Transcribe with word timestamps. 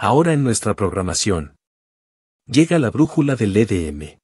Ahora 0.00 0.32
en 0.32 0.44
nuestra 0.44 0.74
programación. 0.74 1.56
Llega 2.46 2.78
la 2.78 2.88
brújula 2.88 3.34
del 3.34 3.56
EDM. 3.56 4.20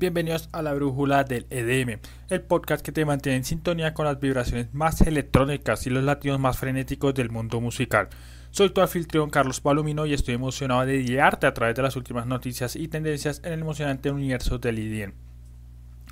Bienvenidos 0.00 0.48
a 0.52 0.62
la 0.62 0.74
brújula 0.74 1.24
del 1.24 1.48
EDM, 1.50 1.98
el 2.30 2.42
podcast 2.42 2.86
que 2.86 2.92
te 2.92 3.04
mantiene 3.04 3.38
en 3.38 3.44
sintonía 3.44 3.94
con 3.94 4.06
las 4.06 4.20
vibraciones 4.20 4.72
más 4.72 5.00
electrónicas 5.00 5.88
y 5.88 5.90
los 5.90 6.04
latidos 6.04 6.38
más 6.38 6.56
frenéticos 6.56 7.14
del 7.14 7.30
mundo 7.30 7.60
musical. 7.60 8.08
Soy 8.52 8.70
tu 8.70 8.80
anfitrión 8.80 9.28
Carlos 9.28 9.60
Palomino 9.60 10.06
y 10.06 10.14
estoy 10.14 10.34
emocionado 10.34 10.86
de 10.86 11.02
guiarte 11.02 11.48
a 11.48 11.52
través 11.52 11.74
de 11.74 11.82
las 11.82 11.96
últimas 11.96 12.28
noticias 12.28 12.76
y 12.76 12.86
tendencias 12.86 13.40
en 13.42 13.54
el 13.54 13.60
emocionante 13.62 14.12
universo 14.12 14.58
del 14.58 14.78
IDM. 14.78 15.27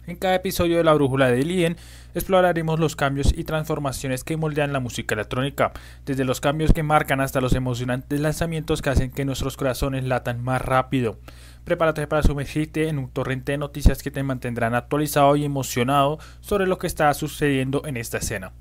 En 0.06 0.14
cada 0.16 0.36
episodio 0.36 0.76
de 0.76 0.84
la 0.84 0.94
brújula 0.94 1.28
del 1.28 1.50
IDM 1.50 1.74
exploraremos 2.14 2.78
los 2.78 2.94
cambios 2.94 3.34
y 3.36 3.42
transformaciones 3.42 4.22
que 4.22 4.36
moldean 4.36 4.72
la 4.72 4.78
música 4.78 5.16
electrónica, 5.16 5.72
desde 6.04 6.24
los 6.24 6.40
cambios 6.40 6.72
que 6.72 6.84
marcan 6.84 7.20
hasta 7.20 7.40
los 7.40 7.54
emocionantes 7.54 8.20
lanzamientos 8.20 8.82
que 8.82 8.90
hacen 8.90 9.10
que 9.10 9.24
nuestros 9.24 9.56
corazones 9.56 10.04
latan 10.04 10.44
más 10.44 10.62
rápido. 10.62 11.18
Prepárate 11.64 12.06
para 12.06 12.22
sumergirte 12.22 12.88
en 12.88 13.00
un 13.00 13.10
torrente 13.10 13.50
de 13.52 13.58
noticias 13.58 14.00
que 14.00 14.12
te 14.12 14.22
mantendrán 14.22 14.76
actualizado 14.76 15.34
y 15.34 15.44
emocionado 15.44 16.18
sobre 16.40 16.68
lo 16.68 16.78
que 16.78 16.86
está 16.86 17.12
sucediendo 17.12 17.82
en 17.84 17.96
esta 17.96 18.18
escena. 18.18 18.52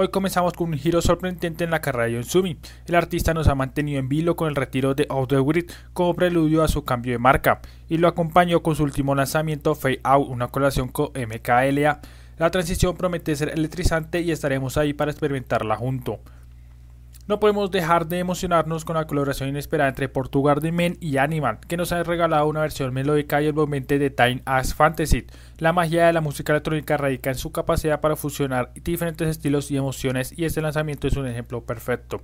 Hoy 0.00 0.10
comenzamos 0.10 0.52
con 0.52 0.68
un 0.68 0.78
giro 0.78 1.02
sorprendente 1.02 1.64
en 1.64 1.72
la 1.72 1.80
carrera 1.80 2.04
de 2.04 2.12
Yonsumi. 2.12 2.56
El 2.86 2.94
artista 2.94 3.34
nos 3.34 3.48
ha 3.48 3.56
mantenido 3.56 3.98
en 3.98 4.08
vilo 4.08 4.36
con 4.36 4.46
el 4.46 4.54
retiro 4.54 4.94
de 4.94 5.06
Out 5.08 5.30
the 5.30 5.40
Grid 5.40 5.72
como 5.92 6.14
preludio 6.14 6.62
a 6.62 6.68
su 6.68 6.84
cambio 6.84 7.14
de 7.14 7.18
marca 7.18 7.60
y 7.88 7.98
lo 7.98 8.06
acompañó 8.06 8.62
con 8.62 8.76
su 8.76 8.84
último 8.84 9.16
lanzamiento 9.16 9.74
Fade 9.74 9.98
Out, 10.04 10.28
una 10.28 10.46
colaboración 10.46 10.86
con 10.86 11.10
MKLA. 11.16 12.00
La 12.36 12.50
transición 12.52 12.96
promete 12.96 13.34
ser 13.34 13.48
electrizante 13.48 14.20
y 14.20 14.30
estaremos 14.30 14.76
ahí 14.76 14.92
para 14.92 15.10
experimentarla 15.10 15.74
junto. 15.74 16.20
No 17.28 17.40
podemos 17.40 17.70
dejar 17.70 18.08
de 18.08 18.20
emocionarnos 18.20 18.86
con 18.86 18.96
la 18.96 19.06
colaboración 19.06 19.50
inesperada 19.50 19.90
entre 19.90 20.08
Portugal 20.08 20.60
de 20.60 20.72
Men 20.72 20.96
y 20.98 21.18
Animal, 21.18 21.58
que 21.68 21.76
nos 21.76 21.92
ha 21.92 22.02
regalado 22.02 22.48
una 22.48 22.62
versión 22.62 22.94
melódica 22.94 23.42
y 23.42 23.48
envolvente 23.48 23.98
de 23.98 24.08
Time 24.08 24.40
as 24.46 24.74
Fantasy. 24.74 25.26
La 25.58 25.74
magia 25.74 26.06
de 26.06 26.14
la 26.14 26.22
música 26.22 26.54
electrónica 26.54 26.96
radica 26.96 27.28
en 27.28 27.36
su 27.36 27.52
capacidad 27.52 28.00
para 28.00 28.16
fusionar 28.16 28.72
diferentes 28.82 29.28
estilos 29.28 29.70
y 29.70 29.76
emociones 29.76 30.32
y 30.38 30.46
este 30.46 30.62
lanzamiento 30.62 31.06
es 31.06 31.18
un 31.18 31.26
ejemplo 31.26 31.62
perfecto. 31.66 32.22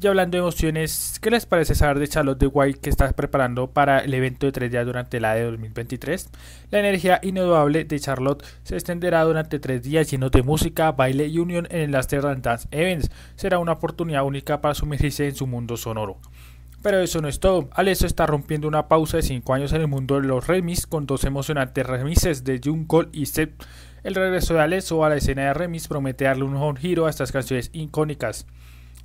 Y 0.00 0.06
hablando 0.06 0.36
de 0.36 0.42
emociones, 0.42 1.18
¿qué 1.20 1.28
les 1.28 1.44
parece 1.44 1.74
saber 1.74 1.98
de 1.98 2.06
Charlotte 2.06 2.38
de 2.38 2.46
White 2.46 2.78
que 2.78 2.88
está 2.88 3.10
preparando 3.10 3.72
para 3.72 3.98
el 3.98 4.14
evento 4.14 4.46
de 4.46 4.52
tres 4.52 4.70
días 4.70 4.86
durante 4.86 5.18
la 5.18 5.34
de 5.34 5.42
2023? 5.42 6.30
La 6.70 6.78
energía 6.78 7.18
inudable 7.20 7.82
de 7.82 7.98
Charlotte 7.98 8.44
se 8.62 8.76
extenderá 8.76 9.24
durante 9.24 9.58
tres 9.58 9.82
días 9.82 10.08
llenos 10.08 10.30
de 10.30 10.44
música, 10.44 10.92
baile 10.92 11.26
y 11.26 11.40
unión 11.40 11.66
en 11.70 11.80
el 11.80 11.90
Laster 11.90 12.22
Dance 12.22 12.68
Events. 12.70 13.10
Será 13.34 13.58
una 13.58 13.72
oportunidad 13.72 14.22
única 14.22 14.60
para 14.60 14.74
sumergirse 14.74 15.26
en 15.26 15.34
su 15.34 15.48
mundo 15.48 15.76
sonoro. 15.76 16.18
Pero 16.80 17.00
eso 17.00 17.20
no 17.20 17.26
es 17.26 17.40
todo. 17.40 17.68
Alesso 17.72 18.06
está 18.06 18.24
rompiendo 18.24 18.68
una 18.68 18.86
pausa 18.86 19.16
de 19.16 19.24
5 19.24 19.52
años 19.52 19.72
en 19.72 19.80
el 19.80 19.88
mundo 19.88 20.20
de 20.20 20.28
los 20.28 20.46
remix 20.46 20.86
con 20.86 21.06
dos 21.06 21.24
emocionantes 21.24 21.84
remises 21.84 22.44
de 22.44 22.60
Jungle 22.62 23.08
y 23.12 23.26
Seth. 23.26 23.64
El 24.04 24.14
regreso 24.14 24.54
de 24.54 24.60
Alesso 24.60 25.04
a 25.04 25.08
la 25.08 25.16
escena 25.16 25.42
de 25.42 25.54
remix 25.54 25.88
promete 25.88 26.26
darle 26.26 26.44
un 26.44 26.76
giro 26.76 27.06
a 27.06 27.10
estas 27.10 27.32
canciones 27.32 27.70
icónicas. 27.72 28.46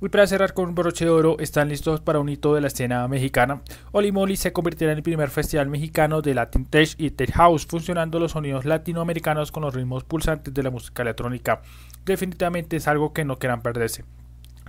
Y 0.00 0.08
para 0.08 0.26
cerrar 0.26 0.52
con 0.52 0.68
un 0.68 0.74
broche 0.74 1.04
de 1.04 1.10
oro, 1.10 1.36
están 1.38 1.68
listos 1.68 2.00
para 2.00 2.18
un 2.18 2.28
hito 2.28 2.54
de 2.54 2.60
la 2.60 2.66
escena 2.66 3.06
mexicana. 3.08 3.62
Oli 3.92 4.12
Moly 4.12 4.36
se 4.36 4.52
convertirá 4.52 4.92
en 4.92 4.98
el 4.98 5.02
primer 5.02 5.30
festival 5.30 5.68
mexicano 5.68 6.20
de 6.20 6.34
Latin 6.34 6.66
Tech 6.66 6.94
y 6.98 7.10
Tech 7.10 7.32
House, 7.32 7.66
funcionando 7.66 8.18
los 8.18 8.32
sonidos 8.32 8.64
latinoamericanos 8.64 9.52
con 9.52 9.62
los 9.62 9.74
ritmos 9.74 10.04
pulsantes 10.04 10.52
de 10.52 10.62
la 10.62 10.70
música 10.70 11.02
electrónica. 11.02 11.62
Definitivamente 12.04 12.76
es 12.76 12.88
algo 12.88 13.12
que 13.12 13.24
no 13.24 13.38
quieran 13.38 13.62
perderse. 13.62 14.04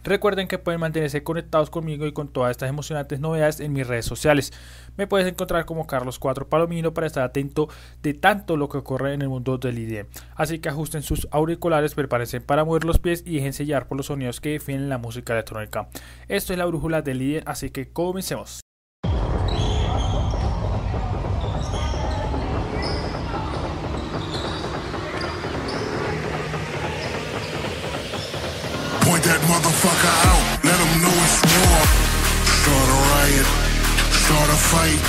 Recuerden 0.06 0.48
que 0.48 0.60
pueden 0.60 0.80
mantenerse 0.80 1.24
conectados 1.24 1.72
conmigo 1.72 2.06
y 2.06 2.14
con 2.14 2.28
todas 2.28 2.52
estas 2.52 2.70
emocionantes 2.70 3.20
novedades 3.20 3.60
en 3.60 3.74
mis 3.74 3.88
redes 3.88 4.06
sociales. 4.06 4.54
Me 4.98 5.08
puedes 5.08 5.28
encontrar 5.28 5.66
como 5.66 5.88
Carlos4 5.88 6.48
Palomino 6.48 6.94
para 6.94 7.08
estar 7.08 7.24
atento 7.24 7.70
de 8.04 8.14
tanto 8.14 8.56
lo 8.56 8.70
que 8.70 8.78
ocurre 8.78 9.16
en 9.16 9.24
el 9.24 9.30
mundo 9.30 9.58
del 9.58 9.80
IDM. 9.80 10.08
Así 10.36 10.60
que 10.60 10.70
ajusten 10.70 11.02
sus 11.02 11.28
auriculares, 11.32 11.96
prepárense 11.96 12.40
para 12.40 12.64
mover 12.64 12.86
los 12.86 13.00
pies 13.00 13.24
y 13.26 13.38
déjense 13.38 13.56
sellar 13.56 13.88
por 13.88 13.98
los 13.98 14.06
sonidos 14.06 14.42
que 14.42 14.52
definen 14.52 14.90
la 14.90 15.00
música 15.00 15.34
electrónica. 15.34 15.90
Esto 16.28 16.54
es 16.54 16.60
la 16.60 16.66
brújula 16.66 17.02
del 17.02 17.18
líder, 17.18 17.44
así 17.48 17.72
que 17.72 17.90
comencemos. 17.92 18.65
That 29.26 29.42
motherfucker 29.50 30.16
out, 30.30 30.46
let 30.62 30.78
them 30.78 30.94
know 31.02 31.16
it's 31.26 31.42
war. 31.42 31.82
Start 32.46 32.88
a 32.94 33.00
riot, 33.10 33.48
start 34.22 34.50
a 34.54 34.60
fight, 34.70 35.02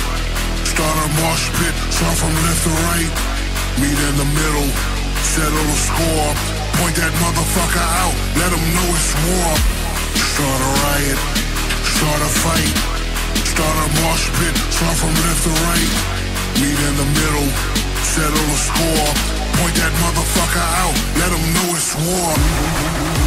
start 0.65 0.95
a 1.05 1.07
mosh 1.21 1.45
pit, 1.53 1.75
start 1.93 2.17
from 2.17 2.33
left 2.41 2.65
to 2.65 2.73
right. 2.89 3.13
Meet 3.77 3.93
in 3.93 4.15
the 4.17 4.25
middle, 4.25 4.69
settle 5.21 5.65
the 5.69 5.77
score. 5.77 6.29
Point 6.81 6.97
that 6.97 7.13
motherfucker 7.21 7.85
out, 8.01 8.15
let 8.41 8.49
them 8.49 8.65
know 8.73 8.89
it's 8.89 9.13
war. 9.21 9.53
Start 10.33 10.59
a 10.65 10.71
riot, 10.81 11.19
start 11.85 12.21
a 12.25 12.31
fight, 12.41 12.77
start 13.45 13.75
a 13.85 13.87
mosh 14.01 14.25
pit, 14.41 14.55
start 14.73 14.97
from 14.97 15.13
left 15.13 15.45
to 15.45 15.53
right. 15.69 15.93
Meet 16.57 16.79
in 16.89 16.95
the 16.97 17.07
middle, 17.21 17.49
settle 18.01 18.45
the 18.49 18.59
score. 18.65 19.09
Point 19.61 19.75
that 19.77 19.93
motherfucker 20.01 20.67
out, 20.81 20.97
let 21.21 21.29
them 21.29 21.45
know 21.53 21.69
it's 21.77 21.93
war. 22.01 23.26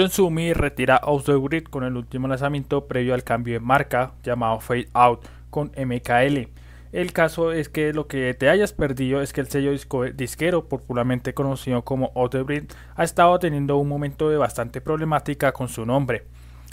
John 0.00 0.08
Sumi 0.08 0.54
retira 0.54 0.98
Off 1.04 1.26
the 1.26 1.36
Grid 1.36 1.64
con 1.64 1.84
el 1.84 1.94
último 1.94 2.26
lanzamiento 2.26 2.86
previo 2.86 3.12
al 3.12 3.22
cambio 3.22 3.52
de 3.52 3.60
marca 3.60 4.12
llamado 4.22 4.58
Fade 4.58 4.88
Out 4.94 5.26
con 5.50 5.72
MKL. 5.76 6.48
El 6.92 7.12
caso 7.12 7.52
es 7.52 7.68
que 7.68 7.92
lo 7.92 8.06
que 8.06 8.32
te 8.32 8.48
hayas 8.48 8.72
perdido 8.72 9.20
es 9.20 9.34
que 9.34 9.42
el 9.42 9.48
sello 9.48 9.72
disquero, 10.14 10.64
popularmente 10.70 11.34
conocido 11.34 11.84
como 11.84 12.12
Off 12.14 12.30
the 12.30 12.66
ha 12.96 13.04
estado 13.04 13.38
teniendo 13.38 13.76
un 13.76 13.88
momento 13.88 14.30
de 14.30 14.38
bastante 14.38 14.80
problemática 14.80 15.52
con 15.52 15.68
su 15.68 15.84
nombre. 15.84 16.24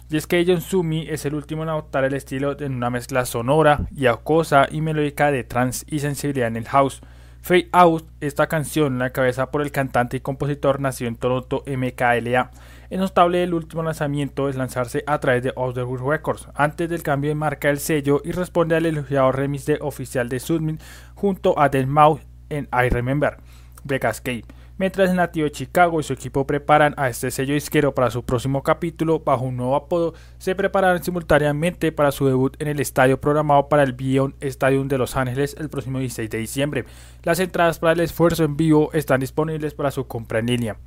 Y 0.09 0.15
es 0.15 0.25
que 0.25 0.45
John 0.47 0.61
Sumi 0.61 1.05
es 1.09 1.25
el 1.25 1.35
último 1.35 1.63
en 1.63 1.69
adoptar 1.69 2.05
el 2.05 2.13
estilo 2.13 2.57
en 2.57 2.75
una 2.75 2.89
mezcla 2.89 3.25
sonora 3.25 3.89
y 3.93 4.05
acosa 4.05 4.69
y 4.71 4.79
melódica 4.79 5.31
de 5.31 5.43
trance 5.43 5.85
y 5.89 5.99
sensibilidad 5.99 6.47
en 6.47 6.55
el 6.55 6.69
house. 6.69 7.01
Fade 7.41 7.67
Out, 7.73 8.07
esta 8.21 8.47
canción, 8.47 8.99
la 8.99 9.09
cabeza 9.09 9.51
por 9.51 9.61
el 9.61 9.71
cantante 9.71 10.15
y 10.15 10.21
compositor 10.21 10.79
nació 10.79 11.09
en 11.09 11.17
Toronto 11.17 11.65
MKLA 11.67 12.51
es 12.89 12.99
notable 12.99 13.43
el 13.43 13.53
último 13.53 13.83
lanzamiento 13.83 14.47
es 14.47 14.55
lanzarse 14.55 15.03
a 15.07 15.19
través 15.19 15.43
de 15.43 15.53
Otherwood 15.55 16.09
Records, 16.09 16.47
antes 16.55 16.89
del 16.89 17.03
cambio 17.03 17.29
de 17.29 17.35
marca 17.35 17.67
del 17.67 17.79
sello 17.79 18.21
y 18.23 18.31
responde 18.31 18.75
al 18.75 18.85
elogiado 18.85 19.31
remix 19.31 19.65
de 19.65 19.77
oficial 19.81 20.29
de 20.29 20.39
Sudmin 20.39 20.79
junto 21.15 21.59
a 21.59 21.69
Del 21.69 21.87
Mouth 21.87 22.21
en 22.49 22.69
I 22.71 22.89
Remember, 22.89 23.37
Vegascape. 23.83 24.45
Mientras 24.79 25.09
el 25.09 25.15
nativo 25.15 25.45
de 25.45 25.51
Chicago 25.51 25.99
y 25.99 26.03
su 26.03 26.13
equipo 26.13 26.45
preparan 26.45 26.93
a 26.97 27.09
este 27.09 27.31
sello 27.31 27.55
disquero 27.55 27.95
para 27.95 28.11
su 28.11 28.23
próximo 28.23 28.61
capítulo 28.61 29.19
bajo 29.19 29.45
un 29.45 29.57
nuevo 29.57 29.75
apodo, 29.75 30.13
se 30.37 30.53
preparan 30.53 31.03
simultáneamente 31.03 31.91
para 31.91 32.11
su 32.11 32.27
debut 32.27 32.55
en 32.61 32.67
el 32.67 32.79
estadio 32.79 33.19
programado 33.19 33.69
para 33.69 33.81
el 33.81 33.93
Beyond 33.93 34.35
Stadium 34.39 34.87
de 34.87 34.99
Los 34.99 35.15
Ángeles 35.15 35.55
el 35.59 35.69
próximo 35.69 35.97
16 35.97 36.29
de 36.29 36.37
diciembre. 36.37 36.85
Las 37.23 37.39
entradas 37.39 37.79
para 37.79 37.93
el 37.93 38.01
esfuerzo 38.01 38.43
en 38.43 38.55
vivo 38.55 38.91
están 38.93 39.19
disponibles 39.19 39.73
para 39.73 39.89
su 39.89 40.05
compra 40.05 40.39
en 40.39 40.45
línea. 40.45 40.77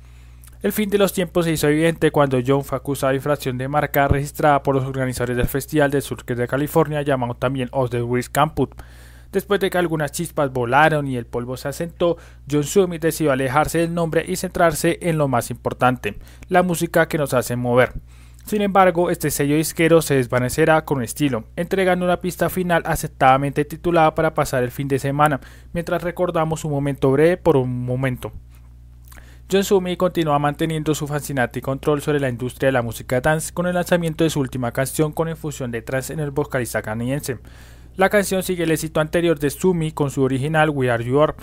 El 0.61 0.73
fin 0.73 0.91
de 0.91 0.99
los 0.99 1.11
tiempos 1.11 1.45
se 1.45 1.53
hizo 1.53 1.67
evidente 1.67 2.11
cuando 2.11 2.37
John 2.45 2.63
fue 2.63 2.77
acusado 2.77 3.09
de 3.09 3.15
infracción 3.15 3.57
de 3.57 3.67
marca 3.67 4.07
registrada 4.07 4.61
por 4.61 4.75
los 4.75 4.85
organizadores 4.85 5.35
del 5.35 5.47
Festival 5.47 5.89
de 5.89 6.01
Surque 6.01 6.35
de 6.35 6.47
California, 6.47 7.01
llamado 7.01 7.33
también 7.33 7.67
Os 7.71 7.89
the. 7.89 8.03
Después 9.31 9.59
de 9.59 9.71
que 9.71 9.79
algunas 9.79 10.11
chispas 10.11 10.53
volaron 10.53 11.07
y 11.07 11.17
el 11.17 11.25
polvo 11.25 11.57
se 11.57 11.69
asentó, 11.69 12.17
John 12.49 12.63
Summit 12.63 13.01
decidió 13.01 13.31
alejarse 13.31 13.79
del 13.79 13.95
nombre 13.95 14.23
y 14.27 14.35
centrarse 14.35 14.99
en 15.01 15.17
lo 15.17 15.27
más 15.27 15.49
importante, 15.49 16.19
la 16.47 16.61
música 16.61 17.07
que 17.07 17.17
nos 17.17 17.33
hace 17.33 17.55
mover. 17.55 17.93
Sin 18.45 18.61
embargo, 18.61 19.09
este 19.09 19.31
sello 19.31 19.55
disquero 19.55 20.03
se 20.03 20.15
desvanecerá 20.15 20.85
con 20.85 21.01
estilo, 21.01 21.45
entregando 21.55 22.05
una 22.05 22.21
pista 22.21 22.51
final 22.51 22.83
aceptadamente 22.85 23.65
titulada 23.65 24.13
para 24.13 24.35
pasar 24.35 24.61
el 24.61 24.69
fin 24.69 24.87
de 24.87 24.99
semana, 24.99 25.39
mientras 25.73 26.03
recordamos 26.03 26.65
un 26.65 26.71
momento 26.71 27.09
breve 27.11 27.37
por 27.37 27.57
un 27.57 27.83
momento. 27.83 28.31
John 29.51 29.65
Sumi 29.65 29.97
continúa 29.97 30.39
manteniendo 30.39 30.95
su 30.95 31.07
fascinante 31.07 31.61
control 31.61 32.01
sobre 32.01 32.21
la 32.21 32.29
industria 32.29 32.67
de 32.67 32.71
la 32.71 32.81
música 32.81 33.19
dance 33.19 33.53
con 33.53 33.67
el 33.67 33.73
lanzamiento 33.73 34.23
de 34.23 34.29
su 34.29 34.39
última 34.39 34.71
canción 34.71 35.11
con 35.11 35.27
infusión 35.27 35.71
de 35.71 35.81
trance 35.81 36.13
en 36.13 36.21
el 36.21 36.31
vocalista 36.31 36.81
canadiense. 36.81 37.37
La 37.97 38.09
canción 38.09 38.43
sigue 38.43 38.63
el 38.63 38.71
éxito 38.71 39.01
anterior 39.01 39.37
de 39.39 39.49
Sumi 39.49 39.91
con 39.91 40.09
su 40.09 40.21
original 40.21 40.69
We 40.69 40.89
Are 40.89 41.03
You 41.03 41.19
Are, 41.19 41.33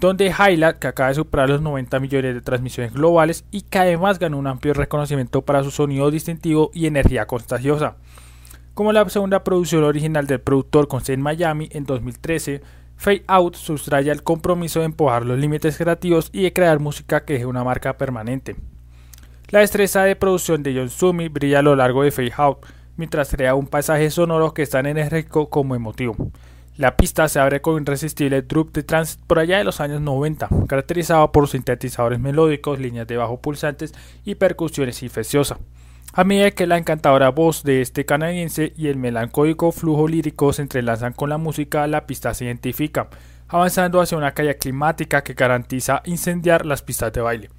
donde 0.00 0.28
Highlight, 0.28 0.78
que 0.78 0.86
acaba 0.86 1.10
de 1.10 1.16
superar 1.16 1.50
los 1.50 1.60
90 1.60 2.00
millones 2.00 2.34
de 2.36 2.40
transmisiones 2.40 2.94
globales 2.94 3.44
y 3.50 3.60
que 3.60 3.78
además 3.80 4.18
ganó 4.18 4.38
un 4.38 4.46
amplio 4.46 4.72
reconocimiento 4.72 5.42
para 5.42 5.62
su 5.62 5.70
sonido 5.70 6.10
distintivo 6.10 6.70
y 6.72 6.86
energía 6.86 7.26
contagiosa. 7.26 7.96
Como 8.72 8.94
la 8.94 9.06
segunda 9.10 9.44
producción 9.44 9.84
original 9.84 10.26
del 10.26 10.40
productor 10.40 10.88
con 10.88 11.04
sede 11.04 11.16
en 11.16 11.20
Miami 11.20 11.68
en 11.72 11.84
2013, 11.84 12.62
Fade 12.98 13.22
Out 13.28 13.54
sustraya 13.54 14.12
el 14.12 14.24
compromiso 14.24 14.80
de 14.80 14.86
empujar 14.86 15.24
los 15.24 15.38
límites 15.38 15.78
creativos 15.78 16.30
y 16.32 16.42
de 16.42 16.52
crear 16.52 16.80
música 16.80 17.24
que 17.24 17.34
deje 17.34 17.46
una 17.46 17.62
marca 17.62 17.96
permanente. 17.96 18.56
La 19.50 19.60
destreza 19.60 20.02
de 20.02 20.16
producción 20.16 20.64
de 20.64 20.74
John 20.74 20.90
Sumi 20.90 21.28
brilla 21.28 21.60
a 21.60 21.62
lo 21.62 21.76
largo 21.76 22.02
de 22.02 22.10
Fade 22.10 22.32
Out, 22.36 22.66
mientras 22.96 23.30
crea 23.30 23.54
un 23.54 23.68
paisaje 23.68 24.10
sonoro 24.10 24.52
que 24.52 24.62
es 24.62 24.70
tan 24.70 24.84
enérgico 24.84 25.48
como 25.48 25.76
emotivo. 25.76 26.16
La 26.76 26.96
pista 26.96 27.28
se 27.28 27.38
abre 27.38 27.60
con 27.62 27.74
un 27.74 27.82
irresistible 27.82 28.42
drop 28.42 28.72
de 28.72 28.82
trance 28.82 29.16
por 29.28 29.38
allá 29.38 29.58
de 29.58 29.64
los 29.64 29.80
años 29.80 30.00
90, 30.00 30.48
caracterizado 30.66 31.30
por 31.30 31.48
sintetizadores 31.48 32.18
melódicos, 32.18 32.80
líneas 32.80 33.06
de 33.06 33.16
bajo 33.16 33.40
pulsantes 33.40 33.94
y 34.24 34.34
percusiones 34.34 35.04
infecciosas. 35.04 35.58
A 36.18 36.24
medida 36.24 36.50
que 36.50 36.66
la 36.66 36.78
encantadora 36.78 37.28
voz 37.28 37.62
de 37.62 37.80
este 37.80 38.04
canadiense 38.04 38.72
y 38.76 38.88
el 38.88 38.96
melancólico 38.96 39.70
flujo 39.70 40.08
lírico 40.08 40.52
se 40.52 40.62
entrelazan 40.62 41.12
con 41.12 41.30
la 41.30 41.38
música, 41.38 41.86
la 41.86 42.08
pista 42.08 42.34
se 42.34 42.46
identifica, 42.46 43.08
avanzando 43.46 44.00
hacia 44.00 44.18
una 44.18 44.34
calle 44.34 44.58
climática 44.58 45.22
que 45.22 45.34
garantiza 45.34 46.02
incendiar 46.06 46.66
las 46.66 46.82
pistas 46.82 47.12
de 47.12 47.20
baile. 47.20 47.50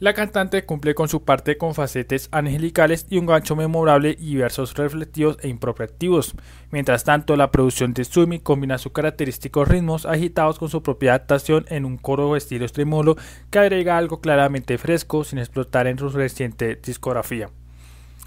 La 0.00 0.14
cantante 0.14 0.64
cumple 0.64 0.94
con 0.94 1.08
su 1.08 1.24
parte 1.24 1.58
con 1.58 1.74
facetes 1.74 2.28
angelicales 2.30 3.06
y 3.10 3.18
un 3.18 3.26
gancho 3.26 3.56
memorable 3.56 4.16
y 4.16 4.36
versos 4.36 4.74
reflectivos 4.74 5.38
e 5.42 5.48
impropetivos. 5.48 6.36
Mientras 6.70 7.02
tanto, 7.02 7.34
la 7.34 7.50
producción 7.50 7.94
de 7.94 8.04
Sumi 8.04 8.38
combina 8.38 8.78
sus 8.78 8.92
característicos 8.92 9.66
ritmos 9.66 10.06
agitados 10.06 10.60
con 10.60 10.68
su 10.68 10.84
propia 10.84 11.14
adaptación 11.14 11.66
en 11.68 11.84
un 11.84 11.96
coro 11.96 12.36
estilo 12.36 12.64
extremolo 12.64 13.16
que 13.50 13.58
agrega 13.58 13.98
algo 13.98 14.20
claramente 14.20 14.78
fresco 14.78 15.24
sin 15.24 15.40
explotar 15.40 15.88
en 15.88 15.98
su 15.98 16.10
reciente 16.10 16.76
discografía. 16.76 17.50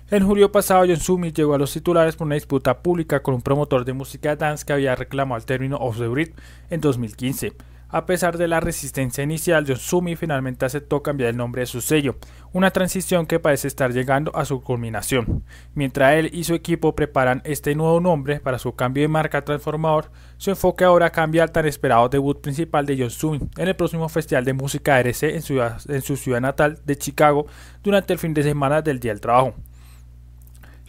En 0.10 0.28
julio 0.28 0.52
pasado, 0.52 0.84
John 0.86 0.98
Sumi 0.98 1.32
llegó 1.32 1.54
a 1.54 1.58
los 1.58 1.72
titulares 1.72 2.18
por 2.18 2.28
una 2.28 2.36
disputa 2.36 2.80
pública 2.80 3.24
con 3.24 3.34
un 3.34 3.42
promotor 3.42 3.86
de 3.86 3.94
música 3.94 4.36
dance 4.36 4.66
que 4.66 4.74
había 4.74 4.94
reclamado 4.98 5.40
el 5.40 5.46
término 5.46 5.78
off 5.78 5.98
the 5.98 6.10
grid 6.10 6.32
en 6.70 6.82
2015. 6.82 7.54
A 7.94 8.06
pesar 8.06 8.38
de 8.38 8.48
la 8.48 8.62
resistencia 8.62 9.22
inicial, 9.22 9.66
Yosumi 9.66 10.16
finalmente 10.16 10.66
aceptó 10.66 11.04
cambiar 11.04 11.30
el 11.30 11.36
nombre 11.36 11.62
de 11.62 11.66
su 11.66 11.82
sello, 11.82 12.16
una 12.54 12.72
transición 12.72 13.26
que 13.26 13.42
parece 13.42 13.68
estar 13.68 13.92
llegando 13.92 14.34
a 14.34 14.46
su 14.46 14.62
culminación. 14.62 15.44
Mientras 15.76 16.14
él 16.14 16.30
y 16.32 16.46
su 16.46 16.54
equipo 16.54 16.96
preparan 16.96 17.42
este 17.44 17.76
nuevo 17.76 18.00
nombre 18.00 18.40
para 18.40 18.60
su 18.60 18.76
cambio 18.76 19.04
de 19.04 19.10
marca 19.10 19.44
transformador, 19.44 20.10
su 20.38 20.52
enfoque 20.52 20.86
ahora 20.86 21.10
cambia 21.10 21.44
al 21.44 21.52
tan 21.52 21.66
esperado 21.66 22.08
debut 22.08 22.40
principal 22.40 22.86
de 22.86 22.96
Yosumi 22.96 23.42
en 23.58 23.68
el 23.68 23.76
próximo 23.76 24.08
Festival 24.08 24.46
de 24.46 24.54
Música 24.54 24.98
RC 24.98 25.36
en, 25.36 26.02
su 26.02 26.16
ciudad 26.16 26.40
natal 26.40 26.80
de 26.86 26.98
Chicago 26.98 27.46
durante 27.84 28.14
el 28.14 28.20
fin 28.20 28.34
de 28.34 28.44
semana 28.44 28.82
del 28.82 29.02
Día 29.02 29.12
del 29.12 29.20
Trabajo. 29.20 29.54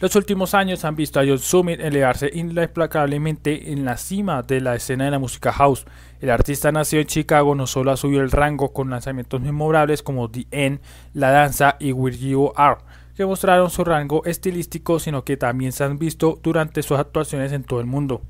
Los 0.03 0.17
últimos 0.17 0.53
años 0.53 0.83
han 0.83 0.97
visto 0.97 1.19
a 1.19 1.23
John 1.25 1.39
Summit 1.39 1.79
elevarse 1.79 2.29
implacablemente 2.33 3.71
en 3.71 3.85
la 3.85 3.95
cima 3.95 4.41
de 4.41 4.59
la 4.59 4.75
escena 4.75 5.05
de 5.05 5.11
la 5.11 5.17
música 5.17 5.53
house. 5.53 5.85
El 6.23 6.29
artista 6.29 6.71
nació 6.71 7.01
en 7.01 7.07
Chicago 7.07 7.53
no 7.53 7.67
solo 7.67 7.91
ha 7.91 7.97
subido 7.97 8.21
el 8.21 8.31
rango 8.31 8.71
con 8.71 8.89
lanzamientos 8.89 9.41
memorables 9.41 10.01
como 10.01 10.31
The 10.31 10.47
End, 10.51 10.79
La 11.13 11.31
Danza 11.31 11.75
y 11.81 11.91
Where 11.91 12.17
You 12.17 12.53
Are, 12.55 12.79
que 13.13 13.25
mostraron 13.25 13.69
su 13.69 13.83
rango 13.83 14.23
estilístico, 14.23 15.01
sino 15.01 15.25
que 15.25 15.35
también 15.35 15.73
se 15.73 15.83
han 15.83 15.99
visto 15.99 16.39
durante 16.41 16.81
sus 16.81 16.97
actuaciones 16.97 17.51
en 17.51 17.65
todo 17.65 17.81
el 17.81 17.87
mundo 17.87 18.21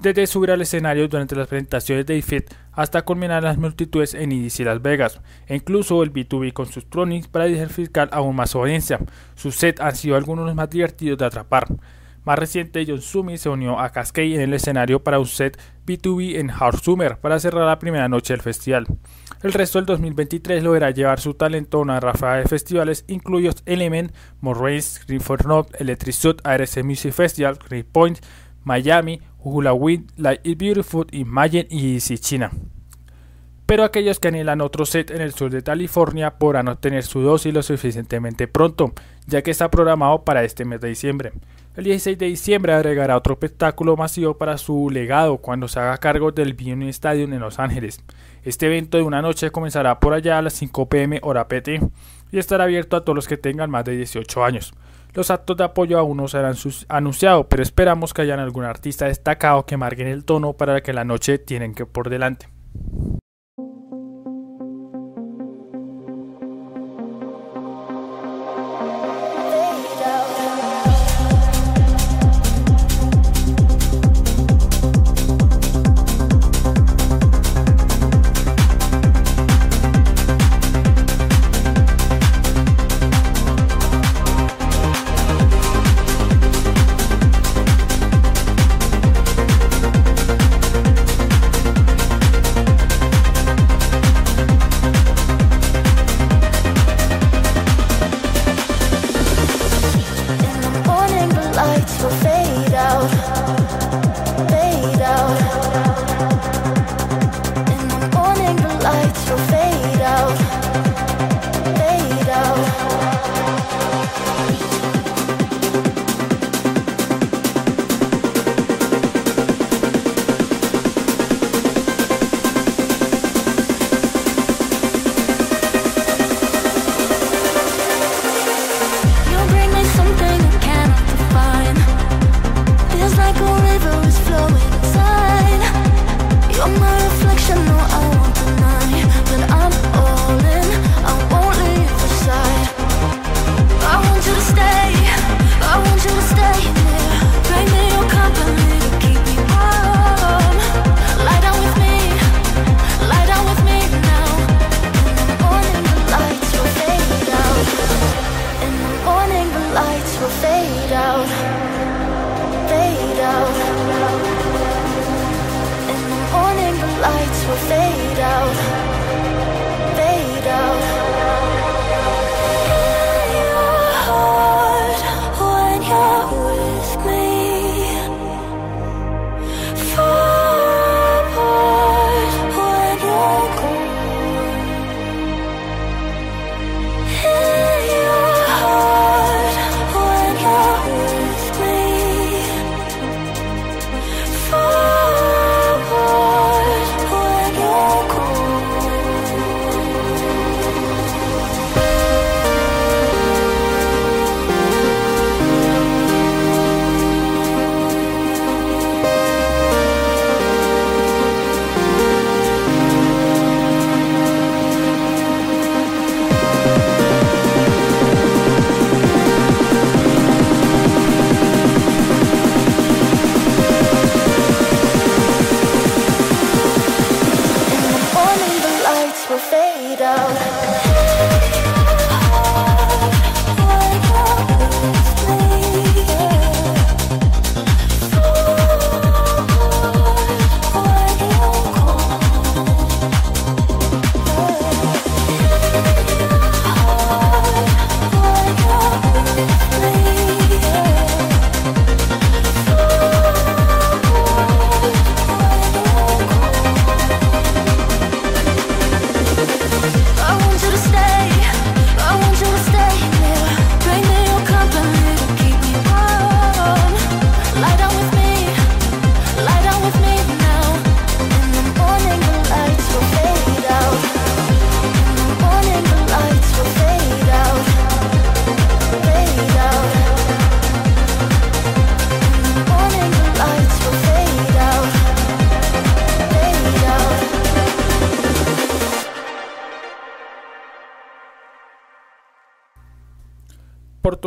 desde 0.00 0.26
subir 0.26 0.50
al 0.50 0.62
escenario 0.62 1.06
durante 1.08 1.36
las 1.36 1.46
presentaciones 1.46 2.06
de 2.06 2.16
IFIT 2.16 2.50
hasta 2.72 3.02
culminar 3.02 3.42
las 3.42 3.58
multitudes 3.58 4.14
en 4.14 4.32
EDC 4.32 4.60
Las 4.60 4.80
Vegas, 4.80 5.20
e 5.46 5.56
incluso 5.56 6.02
el 6.02 6.12
B2B 6.12 6.52
con 6.52 6.66
sus 6.66 6.88
tronings 6.88 7.28
para 7.28 7.44
diversificar 7.44 8.08
aún 8.12 8.34
más 8.34 8.50
su 8.50 8.58
audiencia. 8.58 8.98
Sus 9.34 9.56
sets 9.56 9.80
han 9.80 9.94
sido 9.94 10.16
algunos 10.16 10.44
de 10.44 10.48
los 10.48 10.56
más 10.56 10.70
divertidos 10.70 11.18
de 11.18 11.26
atrapar. 11.26 11.66
Más 12.24 12.38
reciente, 12.38 12.84
John 12.86 13.00
Sumi 13.00 13.38
se 13.38 13.48
unió 13.48 13.78
a 13.80 13.90
Cascade 13.90 14.34
en 14.34 14.42
el 14.42 14.52
escenario 14.52 15.02
para 15.02 15.18
un 15.18 15.26
set 15.26 15.58
B2B 15.86 16.38
en 16.38 16.50
Hard 16.50 16.80
Summer 16.80 17.18
para 17.18 17.40
cerrar 17.40 17.66
la 17.66 17.78
primera 17.78 18.08
noche 18.08 18.34
del 18.34 18.42
festival. 18.42 18.86
El 19.42 19.54
resto 19.54 19.78
del 19.78 19.86
2023 19.86 20.62
logrará 20.62 20.90
llevar 20.90 21.18
su 21.18 21.32
talento 21.32 21.78
a 21.78 21.80
una 21.80 21.98
ráfaga 21.98 22.36
de 22.36 22.44
festivales, 22.44 23.04
incluidos 23.08 23.62
Element, 23.64 24.12
Morrace, 24.40 25.00
Green 25.06 25.22
for 25.22 25.40
Electric 25.78 26.14
Suit, 26.14 26.46
ARS 26.46 26.84
Music 26.84 27.12
Festival, 27.12 27.58
Green 27.66 27.86
Point, 27.90 28.18
Miami, 28.64 29.22
Hula 29.38 29.72
Wind, 29.72 30.12
Light 30.16 30.40
is 30.44 30.58
Beautiful, 30.58 31.06
Imagine 31.12 31.66
y 31.70 31.94
Easy 31.94 32.18
China. 32.18 32.50
Pero 33.64 33.84
aquellos 33.84 34.18
que 34.18 34.28
anhelan 34.28 34.60
otro 34.60 34.84
set 34.84 35.10
en 35.10 35.22
el 35.22 35.32
sur 35.32 35.50
de 35.50 35.62
California 35.62 36.38
podrán 36.38 36.68
obtener 36.68 37.04
su 37.04 37.20
dosis 37.20 37.54
lo 37.54 37.62
suficientemente 37.62 38.46
pronto, 38.48 38.92
ya 39.26 39.42
que 39.42 39.52
está 39.52 39.70
programado 39.70 40.24
para 40.24 40.44
este 40.44 40.64
mes 40.64 40.80
de 40.80 40.88
diciembre. 40.88 41.32
El 41.76 41.84
16 41.84 42.18
de 42.18 42.26
diciembre 42.26 42.72
agregará 42.72 43.16
otro 43.16 43.34
espectáculo 43.34 43.96
masivo 43.96 44.36
para 44.36 44.58
su 44.58 44.90
legado 44.90 45.38
cuando 45.38 45.68
se 45.68 45.78
haga 45.78 45.98
cargo 45.98 46.32
del 46.32 46.54
Bion 46.54 46.82
Stadium 46.82 47.32
en 47.32 47.38
Los 47.38 47.60
Ángeles. 47.60 48.02
Este 48.42 48.66
evento 48.66 48.98
de 48.98 49.04
una 49.04 49.22
noche 49.22 49.52
comenzará 49.52 50.00
por 50.00 50.12
allá 50.12 50.38
a 50.38 50.42
las 50.42 50.54
5 50.54 50.88
pm 50.88 51.20
hora 51.22 51.46
PT 51.46 51.80
y 52.32 52.38
estará 52.38 52.64
abierto 52.64 52.96
a 52.96 53.04
todos 53.04 53.14
los 53.14 53.28
que 53.28 53.36
tengan 53.36 53.70
más 53.70 53.84
de 53.84 53.96
18 53.96 54.44
años. 54.44 54.74
Los 55.14 55.30
actos 55.30 55.56
de 55.58 55.64
apoyo 55.64 56.00
aún 56.00 56.16
no 56.16 56.26
serán 56.26 56.56
anunciados, 56.88 57.46
pero 57.48 57.62
esperamos 57.62 58.12
que 58.12 58.22
hayan 58.22 58.40
algún 58.40 58.64
artista 58.64 59.06
destacado 59.06 59.64
que 59.64 59.76
marquen 59.76 60.08
el 60.08 60.24
tono 60.24 60.54
para 60.54 60.80
que 60.82 60.92
la 60.92 61.04
noche 61.04 61.38
tienen 61.38 61.74
que 61.74 61.86
por 61.86 62.10
delante. 62.10 62.48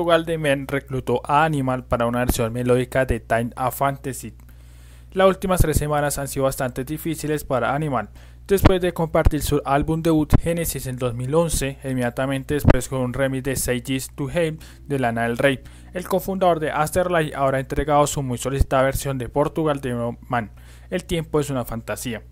Portugal 0.03 0.25
de 0.25 0.37
Men 0.37 0.67
reclutó 0.67 1.21
a 1.23 1.45
Animal 1.45 1.85
para 1.85 2.07
una 2.07 2.19
versión 2.19 2.51
melódica 2.51 3.05
de 3.05 3.21
Time 3.21 3.51
a 3.55 3.71
Fantasy. 3.71 4.33
Las 5.13 5.29
últimas 5.29 5.61
tres 5.61 5.77
semanas 5.77 6.17
han 6.17 6.27
sido 6.27 6.43
bastante 6.43 6.83
difíciles 6.83 7.45
para 7.45 7.73
Animal. 7.73 8.09
Después 8.45 8.81
de 8.81 8.93
compartir 8.93 9.41
su 9.41 9.61
álbum 9.63 10.01
debut 10.01 10.33
Genesis 10.41 10.87
en 10.87 10.97
2011, 10.97 11.77
inmediatamente 11.85 12.55
después 12.55 12.89
con 12.89 12.99
un 12.99 13.13
remix 13.13 13.45
de 13.45 13.55
Sages 13.55 14.09
to 14.13 14.27
Hate 14.27 14.59
de 14.85 14.99
Lana 14.99 15.23
del 15.23 15.37
Rey, 15.37 15.61
el 15.93 16.05
cofundador 16.05 16.59
de 16.59 16.71
Asterlight 16.71 17.33
ahora 17.33 17.59
ha 17.59 17.61
entregado 17.61 18.05
su 18.05 18.21
muy 18.21 18.37
solicitada 18.37 18.83
versión 18.83 19.17
de 19.17 19.29
Portugal 19.29 19.79
de 19.79 20.17
Man. 20.27 20.51
El 20.89 21.05
tiempo 21.05 21.39
es 21.39 21.49
una 21.49 21.63
fantasía. 21.63 22.23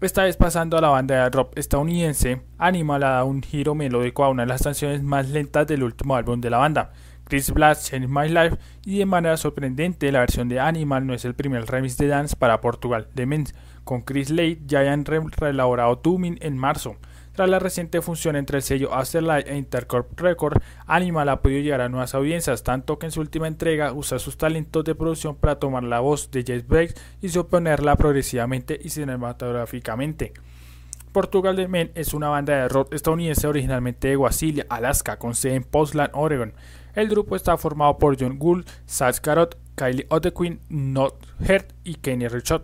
Esta 0.00 0.22
vez 0.22 0.36
pasando 0.36 0.78
a 0.78 0.80
la 0.80 0.90
banda 0.90 1.24
de 1.24 1.30
rock 1.30 1.58
estadounidense, 1.58 2.42
Animal 2.58 3.02
ha 3.02 3.08
dado 3.08 3.26
un 3.26 3.42
giro 3.42 3.74
melódico 3.74 4.22
a 4.22 4.28
una 4.28 4.44
de 4.44 4.48
las 4.48 4.62
canciones 4.62 5.02
más 5.02 5.28
lentas 5.30 5.66
del 5.66 5.82
último 5.82 6.14
álbum 6.14 6.40
de 6.40 6.50
la 6.50 6.58
banda, 6.58 6.92
Chris 7.28 7.52
Blast 7.52 7.90
Change 7.90 8.08
My 8.08 8.28
Life, 8.28 8.56
y 8.86 8.98
de 8.98 9.06
manera 9.06 9.36
sorprendente 9.36 10.10
la 10.10 10.20
versión 10.20 10.48
de 10.48 10.60
Animal 10.60 11.06
no 11.06 11.12
es 11.12 11.26
el 11.26 11.34
primer 11.34 11.66
remix 11.66 11.98
de 11.98 12.08
dance 12.08 12.34
para 12.34 12.62
Portugal, 12.62 13.08
de 13.14 13.26
Men's, 13.26 13.54
con 13.84 14.00
Chris 14.00 14.30
Lade 14.30 14.60
ya 14.66 14.80
hayan 14.80 15.04
reelaborado 15.04 15.96
Dooming 15.96 16.38
en 16.40 16.56
marzo. 16.56 16.96
Tras 17.34 17.48
la 17.48 17.58
reciente 17.58 18.02
función 18.02 18.34
entre 18.34 18.56
el 18.56 18.62
sello 18.62 18.92
Afterlight 18.92 19.46
e 19.46 19.56
Intercorp 19.56 20.18
Record, 20.18 20.60
Animal 20.86 21.28
ha 21.28 21.40
podido 21.40 21.60
llegar 21.60 21.82
a 21.82 21.88
nuevas 21.88 22.14
audiencias, 22.14 22.64
tanto 22.64 22.98
que 22.98 23.06
en 23.06 23.12
su 23.12 23.20
última 23.20 23.46
entrega 23.46 23.92
usa 23.92 24.18
sus 24.18 24.36
talentos 24.36 24.82
de 24.84 24.94
producción 24.94 25.36
para 25.36 25.58
tomar 25.58 25.84
la 25.84 26.00
voz 26.00 26.30
de 26.30 26.42
Jet 26.42 26.66
Breaks 26.66 26.94
y 27.20 27.28
superponerla 27.28 27.94
progresivamente 27.96 28.80
y 28.82 28.88
cinematográficamente. 28.88 30.32
Portugal 31.12 31.56
de 31.56 31.68
Men 31.68 31.90
es 31.94 32.12
una 32.12 32.28
banda 32.28 32.54
de 32.54 32.68
rock 32.68 32.92
estadounidense 32.92 33.46
originalmente 33.46 34.08
de 34.08 34.16
Guasilia, 34.16 34.66
Alaska, 34.68 35.18
con 35.18 35.34
sede 35.34 35.54
en 35.54 35.64
Portland, 35.64 36.10
Oregon. 36.12 36.52
El 36.98 37.08
grupo 37.08 37.36
está 37.36 37.56
formado 37.56 37.96
por 37.96 38.18
John 38.18 38.40
Gould, 38.40 38.66
Sash 38.86 39.20
Carrot, 39.20 39.56
Kylie 39.76 40.08
Odequin, 40.10 40.58
Not 40.68 41.14
Heart 41.38 41.72
y 41.84 41.94
Kenny 41.94 42.26
Richard. 42.26 42.62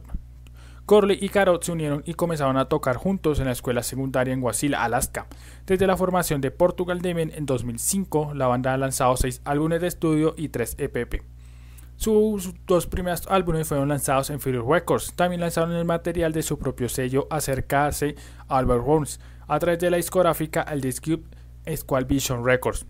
Corley 0.87 1.17
y 1.21 1.29
Carot 1.29 1.63
se 1.63 1.71
unieron 1.71 2.03
y 2.05 2.15
comenzaron 2.15 2.57
a 2.57 2.65
tocar 2.65 2.97
juntos 2.97 3.39
en 3.39 3.45
la 3.45 3.53
escuela 3.53 3.85
secundaria 3.85 4.35
en 4.35 4.43
Wasilla, 4.43 4.83
Alaska. 4.83 5.29
Desde 5.67 5.87
la 5.87 5.97
formación 5.97 6.41
de 6.41 6.51
Portugal 6.51 7.01
Demon 7.01 7.31
en 7.33 7.47
2005, 7.47 8.35
la 8.35 8.49
banda 8.49 8.75
ha 8.75 8.77
lanzado 8.77 9.17
seis 9.17 9.41
álbumes 9.45 9.81
de 9.81 9.87
estudio 9.87 10.35
y 10.37 10.49
tres 10.49 10.75
EPP. 10.79 11.23
Sus 11.95 12.55
dos 12.67 12.89
primeros 12.89 13.29
álbumes 13.29 13.69
fueron 13.69 13.89
lanzados 13.89 14.31
en 14.31 14.41
Fury 14.41 14.59
Records. 14.59 15.15
También 15.15 15.43
lanzaron 15.43 15.71
el 15.75 15.85
material 15.85 16.33
de 16.33 16.43
su 16.43 16.59
propio 16.59 16.89
sello 16.89 17.29
Acercarse 17.31 18.17
Albert 18.49 18.83
Holmes 18.85 19.21
a 19.47 19.61
través 19.61 19.79
de 19.79 19.93
la 19.93 19.97
discográfica 19.97 20.63
El 20.63 20.81
Discube 20.81 21.23
Squall 21.77 22.05
Vision 22.05 22.45
Records. 22.45 22.85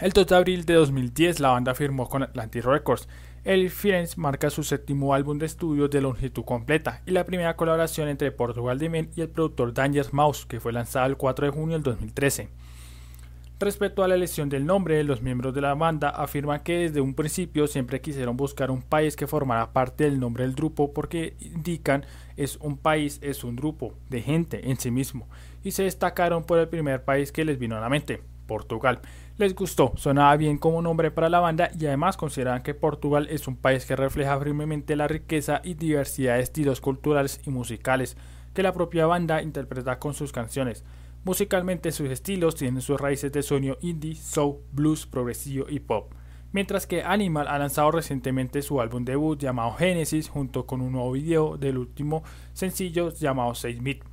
El 0.00 0.12
2 0.12 0.28
de 0.28 0.34
abril 0.34 0.64
de 0.64 0.72
2010 0.72 1.40
la 1.40 1.50
banda 1.50 1.74
firmó 1.74 2.08
con 2.08 2.22
Atlantic 2.22 2.64
Records 2.64 3.06
el 3.44 3.68
Firenze 3.68 4.18
marca 4.18 4.48
su 4.48 4.62
séptimo 4.62 5.12
álbum 5.12 5.38
de 5.38 5.44
estudio 5.44 5.88
de 5.88 6.00
longitud 6.00 6.42
completa 6.42 7.02
y 7.04 7.10
la 7.10 7.24
primera 7.24 7.54
colaboración 7.54 8.08
entre 8.08 8.32
Portugal 8.32 8.78
de 8.78 8.88
Men 8.88 9.10
y 9.14 9.20
el 9.20 9.28
productor 9.28 9.74
Danger 9.74 10.06
Mouse, 10.12 10.46
que 10.46 10.58
fue 10.58 10.72
lanzada 10.72 11.04
el 11.04 11.18
4 11.18 11.46
de 11.46 11.52
junio 11.52 11.74
del 11.74 11.82
2013. 11.82 12.48
Respecto 13.58 14.02
a 14.02 14.08
la 14.08 14.14
elección 14.14 14.48
del 14.48 14.64
nombre, 14.64 15.04
los 15.04 15.20
miembros 15.20 15.52
de 15.52 15.60
la 15.60 15.74
banda 15.74 16.08
afirman 16.08 16.62
que 16.62 16.78
desde 16.78 17.02
un 17.02 17.12
principio 17.12 17.66
siempre 17.66 18.00
quisieron 18.00 18.38
buscar 18.38 18.70
un 18.70 18.80
país 18.80 19.16
que 19.16 19.26
formara 19.26 19.74
parte 19.74 20.04
del 20.04 20.18
nombre 20.18 20.44
del 20.44 20.54
grupo 20.54 20.94
porque 20.94 21.36
indican 21.40 22.06
es 22.38 22.56
un 22.56 22.78
país, 22.78 23.18
es 23.20 23.44
un 23.44 23.54
grupo 23.54 23.92
de 24.08 24.22
gente 24.22 24.70
en 24.70 24.78
sí 24.78 24.90
mismo 24.90 25.28
y 25.62 25.72
se 25.72 25.82
destacaron 25.82 26.44
por 26.44 26.58
el 26.58 26.68
primer 26.68 27.04
país 27.04 27.32
que 27.32 27.44
les 27.44 27.58
vino 27.58 27.76
a 27.76 27.80
la 27.80 27.90
mente, 27.90 28.22
Portugal 28.50 29.00
les 29.38 29.54
gustó, 29.54 29.92
sonaba 29.96 30.36
bien 30.36 30.58
como 30.58 30.82
nombre 30.82 31.12
para 31.12 31.28
la 31.28 31.38
banda 31.38 31.70
y 31.78 31.86
además 31.86 32.16
consideran 32.16 32.64
que 32.64 32.74
Portugal 32.74 33.28
es 33.30 33.46
un 33.46 33.54
país 33.54 33.86
que 33.86 33.94
refleja 33.94 34.40
firmemente 34.40 34.96
la 34.96 35.06
riqueza 35.06 35.60
y 35.62 35.74
diversidad 35.74 36.34
de 36.34 36.42
estilos 36.42 36.80
culturales 36.80 37.40
y 37.46 37.50
musicales 37.50 38.16
que 38.52 38.64
la 38.64 38.72
propia 38.72 39.06
banda 39.06 39.40
interpreta 39.40 40.00
con 40.00 40.14
sus 40.14 40.32
canciones. 40.32 40.84
Musicalmente 41.22 41.92
sus 41.92 42.10
estilos 42.10 42.56
tienen 42.56 42.82
sus 42.82 43.00
raíces 43.00 43.30
de 43.30 43.44
sonido 43.44 43.78
indie, 43.82 44.16
soul, 44.16 44.58
blues, 44.72 45.06
progresivo 45.06 45.66
y 45.68 45.78
pop. 45.78 46.12
Mientras 46.50 46.88
que 46.88 47.04
Animal 47.04 47.46
ha 47.46 47.56
lanzado 47.56 47.92
recientemente 47.92 48.62
su 48.62 48.80
álbum 48.80 49.04
debut 49.04 49.38
llamado 49.38 49.74
Genesis 49.74 50.28
junto 50.28 50.66
con 50.66 50.80
un 50.80 50.90
nuevo 50.90 51.12
video 51.12 51.56
del 51.56 51.78
último 51.78 52.24
sencillo 52.52 53.10
llamado 53.14 53.54
6 53.54 53.80
Meat. 53.80 54.09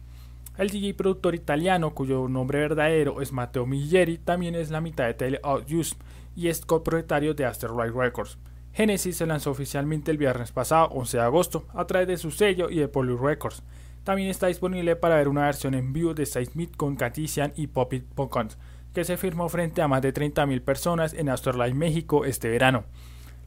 El 0.58 0.72
DJ 0.72 0.96
productor 0.96 1.36
italiano, 1.36 1.94
cuyo 1.94 2.28
nombre 2.28 2.58
verdadero 2.58 3.22
es 3.22 3.32
Matteo 3.32 3.68
Milleri, 3.68 4.18
también 4.18 4.56
es 4.56 4.72
la 4.72 4.82
mitad 4.82 5.06
de 5.06 5.14
Tele 5.14 5.40
Use 5.72 5.96
y 6.36 6.48
es 6.48 6.66
copropietario 6.66 7.36
de 7.36 7.46
Asteroid 7.46 7.92
Records. 7.92 8.40
Genesis 8.74 9.18
se 9.18 9.28
lanzó 9.28 9.52
oficialmente 9.52 10.10
el 10.10 10.18
viernes 10.18 10.52
pasado, 10.52 10.88
11 10.88 11.18
de 11.18 11.24
agosto, 11.24 11.66
a 11.76 11.86
través 11.86 12.08
de 12.08 12.18
su 12.18 12.32
sello 12.32 12.72
y 12.72 12.78
de 12.78 12.88
Poly 12.88 13.16
Records. 13.16 13.62
También 14.04 14.30
está 14.30 14.48
disponible 14.48 14.96
para 14.96 15.18
ver 15.18 15.28
una 15.28 15.46
versión 15.46 15.76
en 15.76 15.94
vivo 15.94 16.16
de 16.16 16.26
Seismic 16.26 16.76
con 16.76 16.96
Catician 16.96 17.54
y 17.56 17.68
Poppy 17.68 18.00
Pocons, 18.00 18.58
que 18.96 19.04
se 19.04 19.16
firmó 19.16 19.50
frente 19.50 19.84
a 19.84 19.88
más 19.88 20.02
de 20.02 20.12
30.000 20.12 20.62
personas 20.62 21.14
en 21.14 21.30
Astorlight, 21.30 21.76
México 21.76 22.26
este 22.26 22.50
verano. 22.50 22.86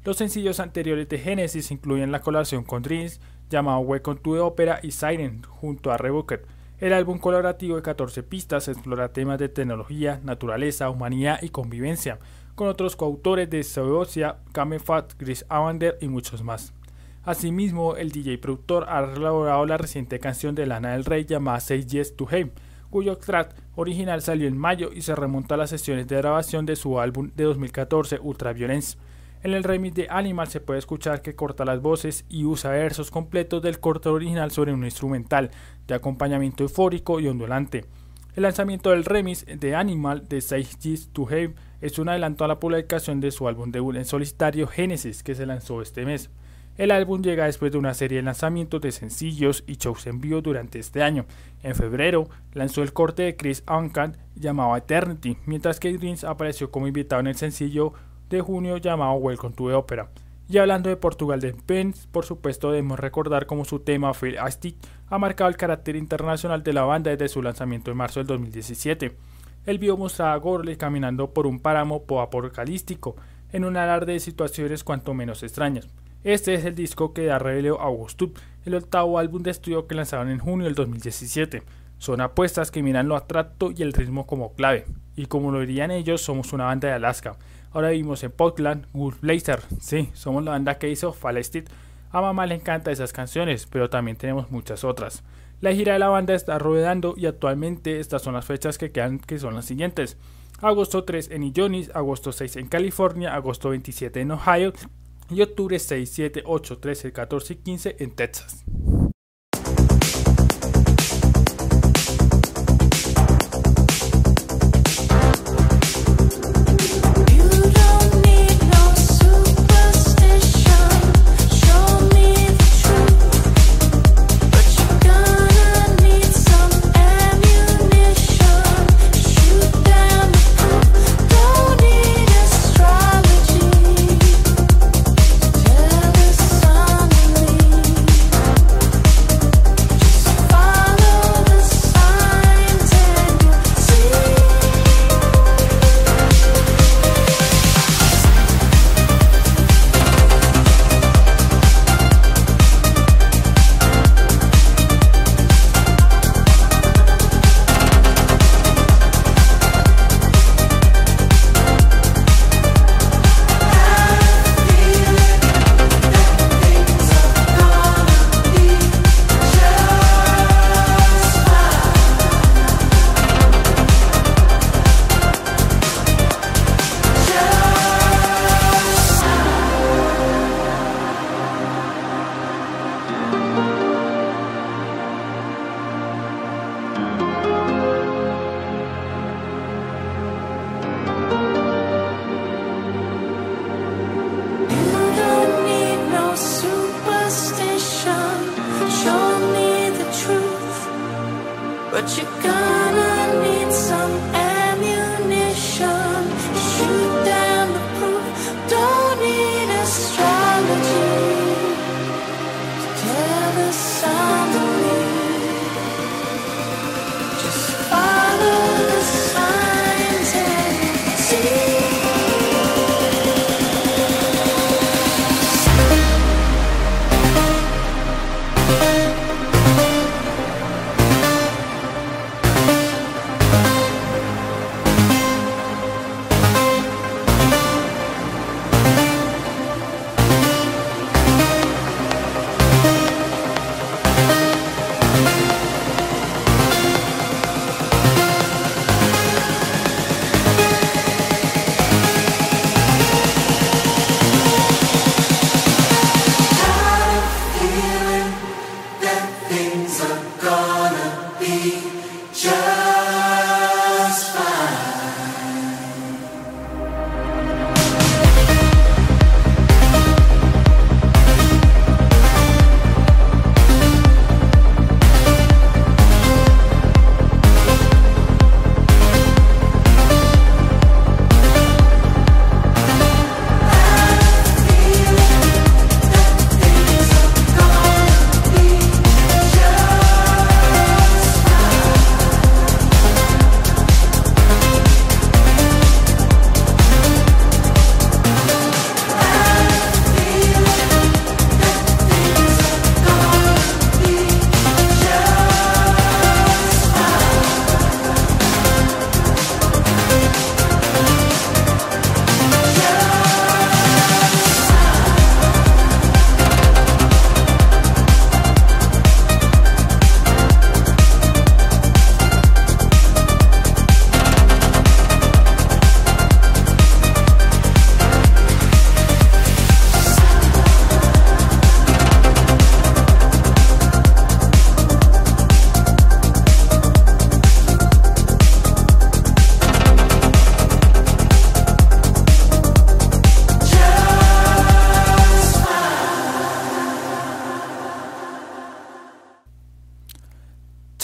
Los 0.05 0.17
sencillos 0.17 0.61
anteriores 0.61 1.09
de 1.09 1.19
Genesis 1.19 1.73
incluyen 1.73 2.13
la 2.13 2.21
colaboración 2.21 2.63
con 2.63 2.85
Dreams, 2.85 3.21
llamado 3.49 3.81
Welcome 3.81 4.21
to 4.21 4.35
the 4.35 4.41
Opera 4.41 4.79
y 4.81 4.93
Siren, 4.93 5.43
junto 5.43 5.91
a 5.91 5.97
Revoked 5.97 6.60
el 6.81 6.95
álbum 6.95 7.19
colaborativo 7.19 7.77
de 7.77 7.83
14 7.83 8.23
pistas 8.23 8.67
explora 8.67 9.13
temas 9.13 9.39
de 9.39 9.51
tecnología, 9.51 10.21
naturaleza, 10.25 10.89
humanidad 10.89 11.39
y 11.43 11.51
convivencia, 11.51 12.19
con 12.55 12.69
otros 12.69 12.97
coautores 12.97 13.51
de 13.51 13.63
Seocia, 13.63 14.39
Kamefat, 14.53 15.13
Chris 15.19 15.45
Avander 15.51 15.99
y 16.01 16.09
muchos 16.09 16.43
más. 16.43 16.73
Asimismo, 17.23 17.97
el 17.97 18.11
DJ 18.11 18.39
productor 18.39 18.87
ha 18.89 19.01
elaborado 19.01 19.67
la 19.67 19.77
reciente 19.77 20.19
canción 20.19 20.55
de 20.55 20.67
Lana 20.67 20.93
del 20.93 21.05
Rey 21.05 21.27
llamada 21.27 21.61
Say 21.61 21.85
Yes 21.85 22.17
to 22.17 22.27
Him, 22.35 22.51
cuyo 22.89 23.19
track 23.19 23.55
original 23.77 24.23
salió 24.23 24.49
en 24.49 24.57
mayo 24.57 24.91
y 24.91 25.03
se 25.03 25.15
remonta 25.15 25.57
a 25.57 25.59
las 25.59 25.71
sesiones 25.71 26.09
de 26.09 26.17
grabación 26.17 26.65
de 26.65 26.77
su 26.77 26.99
álbum 26.99 27.31
de 27.37 27.45
2014 27.45 28.21
Ultraviolence. 28.23 28.97
En 29.43 29.55
el 29.55 29.65
remix 29.65 29.95
de 29.95 30.07
Animal 30.11 30.49
se 30.49 30.61
puede 30.61 30.79
escuchar 30.79 31.23
que 31.23 31.35
corta 31.35 31.65
las 31.65 31.81
voces 31.81 32.27
y 32.29 32.45
usa 32.45 32.73
versos 32.73 33.11
completos 33.11 33.63
del 33.63 33.81
corte 33.81 34.11
original 34.11 34.51
sobre 34.51 34.75
un 34.75 34.85
instrumental 34.85 35.51
de 35.87 35.95
acompañamiento 35.95 36.63
eufórico 36.63 37.21
y 37.21 37.29
ondulante. 37.29 37.87
El 38.37 38.43
lanzamiento 38.43 38.91
del 38.91 39.07
remix 39.07 39.47
de 39.47 39.75
Animal 39.75 40.29
de 40.29 40.43
6 40.43 40.79
G's 40.83 41.09
to 41.13 41.27
Have 41.27 41.55
es 41.81 41.99
un 41.99 42.11
adelanto 42.11 42.45
a 42.45 42.49
la 42.49 42.61
publicación 42.61 43.21
de 43.21 43.31
su 43.31 43.49
álbum 43.49 43.73
debut 43.73 43.97
en 43.97 44.05
solitario 44.05 44.67
Genesis 44.67 45.23
que 45.23 45.35
se 45.35 45.47
lanzó 45.47 45.81
este 45.81 46.05
mes. 46.05 46.29
El 46.77 46.91
álbum 46.91 47.23
llega 47.23 47.47
después 47.47 47.73
de 47.73 47.79
una 47.79 47.95
serie 47.95 48.19
de 48.19 48.23
lanzamientos 48.23 48.81
de 48.81 48.93
sencillos 48.93 49.65
y 49.67 49.77
shows 49.77 50.07
en 50.07 50.21
vivo 50.21 50.43
durante 50.43 50.79
este 50.79 51.03
año. 51.03 51.25
En 51.63 51.75
febrero 51.75 52.29
lanzó 52.53 52.83
el 52.83 52.93
corte 52.93 53.23
de 53.23 53.37
Chris 53.37 53.65
Uncan 53.69 54.17
llamado 54.35 54.77
Eternity, 54.77 55.39
mientras 55.47 55.81
que 55.81 55.93
Dreams 55.93 56.25
apareció 56.25 56.71
como 56.71 56.87
invitado 56.87 57.21
en 57.21 57.27
el 57.27 57.37
sencillo 57.37 57.95
de 58.31 58.41
junio 58.41 58.77
llamado 58.77 59.15
Welcome 59.15 59.57
to 59.57 59.69
the 59.69 59.75
Opera, 59.75 60.09
Y 60.49 60.59
hablando 60.59 60.89
de 60.89 60.97
Portugal 60.97 61.41
de 61.41 61.53
Pence, 61.53 62.07
por 62.11 62.25
supuesto 62.25 62.71
debemos 62.71 62.99
recordar 62.99 63.47
cómo 63.47 63.65
su 63.65 63.81
tema 63.81 64.15
Feel 64.15 64.39
Astic 64.39 64.77
ha 65.09 65.19
marcado 65.19 65.51
el 65.51 65.57
carácter 65.57 65.97
internacional 65.97 66.63
de 66.63 66.73
la 66.73 66.85
banda 66.85 67.11
desde 67.11 67.29
su 67.29 67.43
lanzamiento 67.43 67.91
en 67.91 67.97
marzo 67.97 68.21
del 68.21 68.29
2017. 68.29 69.17
El 69.67 69.79
video 69.79 69.97
mostraba 69.97 70.33
a 70.33 70.37
Gorley 70.37 70.77
caminando 70.77 71.35
por 71.35 71.49
un 71.49 71.59
páramo 71.59 72.05
apocalíptico, 72.21 73.17
en 73.53 73.65
un 73.65 73.77
alarde 73.77 74.13
de 74.13 74.21
situaciones 74.21 74.85
cuanto 74.85 75.13
menos 75.13 75.43
extrañas. 75.43 75.89
Este 76.23 76.55
es 76.55 76.65
el 76.65 76.77
disco 76.77 77.13
que 77.13 77.27
da 77.27 77.41
reveló 77.41 77.81
a 77.81 77.87
Augustus, 77.87 78.31
el 78.65 78.77
octavo 78.77 79.19
álbum 79.19 79.43
de 79.43 79.51
estudio 79.51 79.89
que 79.89 79.97
lanzaron 79.97 80.31
en 80.31 80.39
junio 80.39 80.67
del 80.67 80.77
2017. 80.77 81.65
Son 81.99 82.21
apuestas 82.21 82.71
que 82.71 82.83
miran 82.83 83.09
lo 83.09 83.17
abstracto 83.17 83.73
y 83.77 83.83
el 83.83 83.93
ritmo 83.93 84.27
como 84.27 84.55
clave, 84.55 84.87
y 85.17 85.27
como 85.27 85.51
lo 85.51 85.61
dirían 85.61 85.91
ellos, 85.91 86.23
somos 86.23 86.53
una 86.53 86.67
banda 86.67 86.89
de 86.89 86.95
Alaska. 86.95 87.37
Ahora 87.73 87.91
vivimos 87.91 88.23
en 88.25 88.33
Portland, 88.33 88.87
Wolf 88.93 89.21
Blazer. 89.21 89.61
Sí, 89.81 90.11
somos 90.13 90.45
la 90.45 90.53
banda 90.53 90.79
que 90.79 90.91
hizo 90.91 91.13
Falestit. 91.13 91.69
A 92.11 92.21
mamá 92.21 92.47
le 92.47 92.57
encantan 92.57 92.93
esas 92.93 93.13
canciones, 93.13 93.67
pero 93.67 93.89
también 93.89 94.17
tenemos 94.17 94.51
muchas 94.51 94.83
otras. 94.83 95.23
La 95.61 95.73
gira 95.73 95.93
de 95.93 95.99
la 95.99 96.09
banda 96.09 96.35
está 96.35 96.59
rodando 96.59 97.15
y 97.17 97.27
actualmente 97.27 98.01
estas 98.01 98.23
son 98.23 98.35
las 98.35 98.47
fechas 98.47 98.79
que 98.79 98.91
quedan, 98.91 99.19
que 99.19 99.39
son 99.39 99.55
las 99.55 99.67
siguientes. 99.67 100.17
Agosto 100.61 101.05
3 101.05 101.31
en 101.31 101.43
Illinois, 101.45 101.91
agosto 101.95 102.33
6 102.33 102.57
en 102.57 102.69
California, 102.69 103.35
agosto 103.35 103.71
27 103.71 104.21
en 104.21 104.33
Ohio 104.33 104.73
y 105.31 105.43
octubre 105.43 105.79
6, 105.79 106.11
7, 106.11 106.43
8, 106.45 106.79
13, 106.79 107.13
14 107.13 107.53
y 107.53 107.57
15 107.57 107.97
en 108.01 108.11
Texas. 108.11 108.65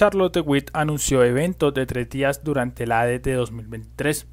Charlotte 0.07 0.41
Witt 0.47 0.71
anunció 0.73 1.25
eventos 1.25 1.75
de 1.75 1.85
tres 1.85 2.09
días 2.09 2.45
durante 2.45 2.87
la 2.87 3.01
AD 3.01 3.23
de 3.23 3.33
2023. 3.33 4.29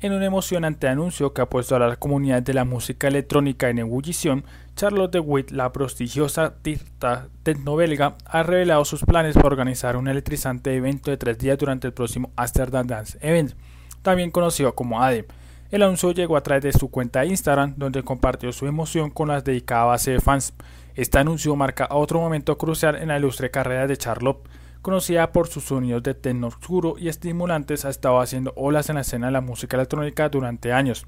En 0.00 0.12
un 0.12 0.22
emocionante 0.22 0.86
anuncio 0.86 1.34
que 1.34 1.42
ha 1.42 1.50
puesto 1.50 1.74
a 1.74 1.80
la 1.80 1.96
comunidad 1.96 2.40
de 2.40 2.54
la 2.54 2.64
música 2.64 3.08
electrónica 3.08 3.68
en 3.68 3.80
ebullición, 3.80 4.44
Charlotte 4.76 5.18
Witt, 5.20 5.50
la 5.50 5.72
prestigiosa 5.72 6.44
artista 6.44 7.26
tecnobelga, 7.42 8.14
ha 8.26 8.44
revelado 8.44 8.84
sus 8.84 9.04
planes 9.04 9.34
para 9.34 9.48
organizar 9.48 9.96
un 9.96 10.06
electrizante 10.06 10.76
evento 10.76 11.10
de 11.10 11.16
tres 11.16 11.36
días 11.36 11.58
durante 11.58 11.88
el 11.88 11.94
próximo 11.94 12.30
Amsterdam 12.36 12.86
Dance 12.86 13.18
Event, 13.20 13.54
también 14.02 14.30
conocido 14.30 14.76
como 14.76 15.02
ADEM. 15.02 15.24
El 15.72 15.82
anuncio 15.82 16.12
llegó 16.12 16.36
a 16.36 16.44
través 16.44 16.62
de 16.62 16.78
su 16.78 16.92
cuenta 16.92 17.22
de 17.22 17.26
Instagram, 17.26 17.74
donde 17.76 18.04
compartió 18.04 18.52
su 18.52 18.68
emoción 18.68 19.10
con 19.10 19.26
las 19.26 19.42
dedicadas 19.42 19.88
base 19.88 20.12
de 20.12 20.20
fans. 20.20 20.54
Este 20.94 21.18
anuncio 21.18 21.56
marca 21.56 21.88
otro 21.90 22.20
momento 22.20 22.56
crucial 22.56 22.94
en 22.94 23.08
la 23.08 23.18
ilustre 23.18 23.50
carrera 23.50 23.88
de 23.88 23.96
Charlotte 23.96 24.48
conocida 24.82 25.32
por 25.32 25.48
sus 25.48 25.64
sonidos 25.64 26.02
de 26.02 26.14
techno 26.14 26.48
oscuro 26.48 26.96
y 26.98 27.08
estimulantes, 27.08 27.84
ha 27.84 27.90
estado 27.90 28.20
haciendo 28.20 28.52
olas 28.56 28.88
en 28.88 28.96
la 28.96 29.02
escena 29.02 29.26
de 29.26 29.32
la 29.32 29.40
música 29.40 29.76
electrónica 29.76 30.28
durante 30.28 30.72
años. 30.72 31.06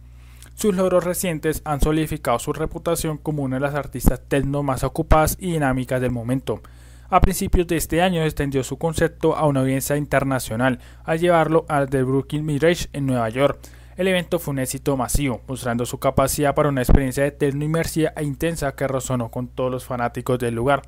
Sus 0.55 0.75
logros 0.75 1.05
recientes 1.05 1.63
han 1.65 1.81
solidificado 1.81 2.39
su 2.39 2.53
reputación 2.53 3.17
como 3.17 3.43
una 3.43 3.57
de 3.57 3.61
las 3.61 3.75
artistas 3.75 4.21
techno 4.29 4.63
más 4.63 4.85
ocupadas 4.85 5.37
y 5.41 5.53
dinámicas 5.53 6.01
del 6.01 6.11
momento. 6.11 6.61
A 7.09 7.21
principios 7.21 7.67
de 7.67 7.77
este 7.77 8.03
año 8.03 8.23
extendió 8.23 8.63
su 8.63 8.79
concepto 8.79 9.35
a 9.35 9.47
una 9.47 9.61
audiencia 9.61 9.97
internacional 9.97 10.79
al 11.03 11.19
llevarlo 11.19 11.65
al 11.69 11.91
The 11.91 12.03
Brooklyn 12.03 12.47
Mirage 12.47 12.89
en 12.93 13.07
Nueva 13.07 13.29
York. 13.31 13.59
El 13.97 14.09
evento 14.09 14.39
fue 14.39 14.53
un 14.53 14.61
éxito 14.61 14.97
masivo, 14.97 15.41
mostrando 15.49 15.85
su 15.87 15.99
capacidad 15.99 16.55
para 16.55 16.69
una 16.69 16.83
experiencia 16.83 17.25
de 17.25 17.33
techno 17.33 17.65
inmersiva 17.65 18.13
e 18.17 18.23
intensa 18.23 18.73
que 18.77 18.87
resonó 18.87 19.31
con 19.31 19.49
todos 19.49 19.71
los 19.71 19.85
fanáticos 19.85 20.39
del 20.39 20.55
lugar. 20.55 20.83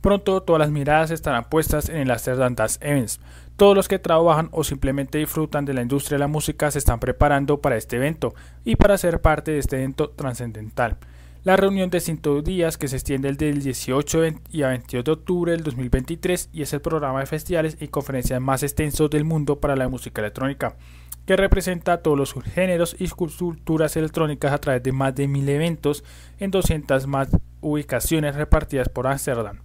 Pronto 0.00 0.42
todas 0.42 0.60
las 0.60 0.70
miradas 0.70 1.10
estarán 1.10 1.44
puestas 1.44 1.88
en 1.88 1.96
el 1.96 2.10
Amsterdam 2.10 2.54
Dance 2.54 2.78
Events. 2.80 3.20
Todos 3.56 3.74
los 3.74 3.88
que 3.88 3.98
trabajan 3.98 4.48
o 4.52 4.64
simplemente 4.64 5.18
disfrutan 5.18 5.64
de 5.64 5.74
la 5.74 5.82
industria 5.82 6.16
de 6.16 6.20
la 6.20 6.28
música 6.28 6.70
se 6.70 6.78
están 6.78 7.00
preparando 7.00 7.60
para 7.60 7.76
este 7.76 7.96
evento 7.96 8.34
y 8.64 8.76
para 8.76 8.98
ser 8.98 9.20
parte 9.20 9.52
de 9.52 9.58
este 9.58 9.76
evento 9.76 10.10
trascendental. 10.10 10.98
La 11.46 11.56
reunión 11.56 11.90
de 11.90 12.00
5 12.00 12.42
días 12.42 12.76
que 12.76 12.88
se 12.88 12.96
extiende 12.96 13.32
del 13.32 13.62
18 13.62 14.22
y 14.50 14.62
a 14.62 14.68
22 14.68 15.04
de 15.04 15.12
octubre 15.12 15.52
del 15.52 15.62
2023 15.62 16.50
y 16.52 16.62
es 16.62 16.72
el 16.72 16.80
programa 16.80 17.20
de 17.20 17.26
festivales 17.26 17.76
y 17.80 17.86
conferencias 17.86 18.40
más 18.40 18.64
extenso 18.64 19.08
del 19.08 19.24
mundo 19.24 19.60
para 19.60 19.76
la 19.76 19.88
música 19.88 20.20
electrónica, 20.20 20.76
que 21.24 21.36
representa 21.36 22.02
todos 22.02 22.18
los 22.18 22.34
géneros 22.34 22.96
y 22.98 23.08
culturas 23.10 23.96
electrónicas 23.96 24.52
a 24.52 24.58
través 24.58 24.82
de 24.82 24.90
más 24.90 25.14
de 25.14 25.28
1000 25.28 25.48
eventos 25.48 26.02
en 26.40 26.50
200 26.50 27.06
más 27.06 27.28
ubicaciones 27.60 28.34
repartidas 28.34 28.88
por 28.88 29.06
Amsterdam. 29.06 29.60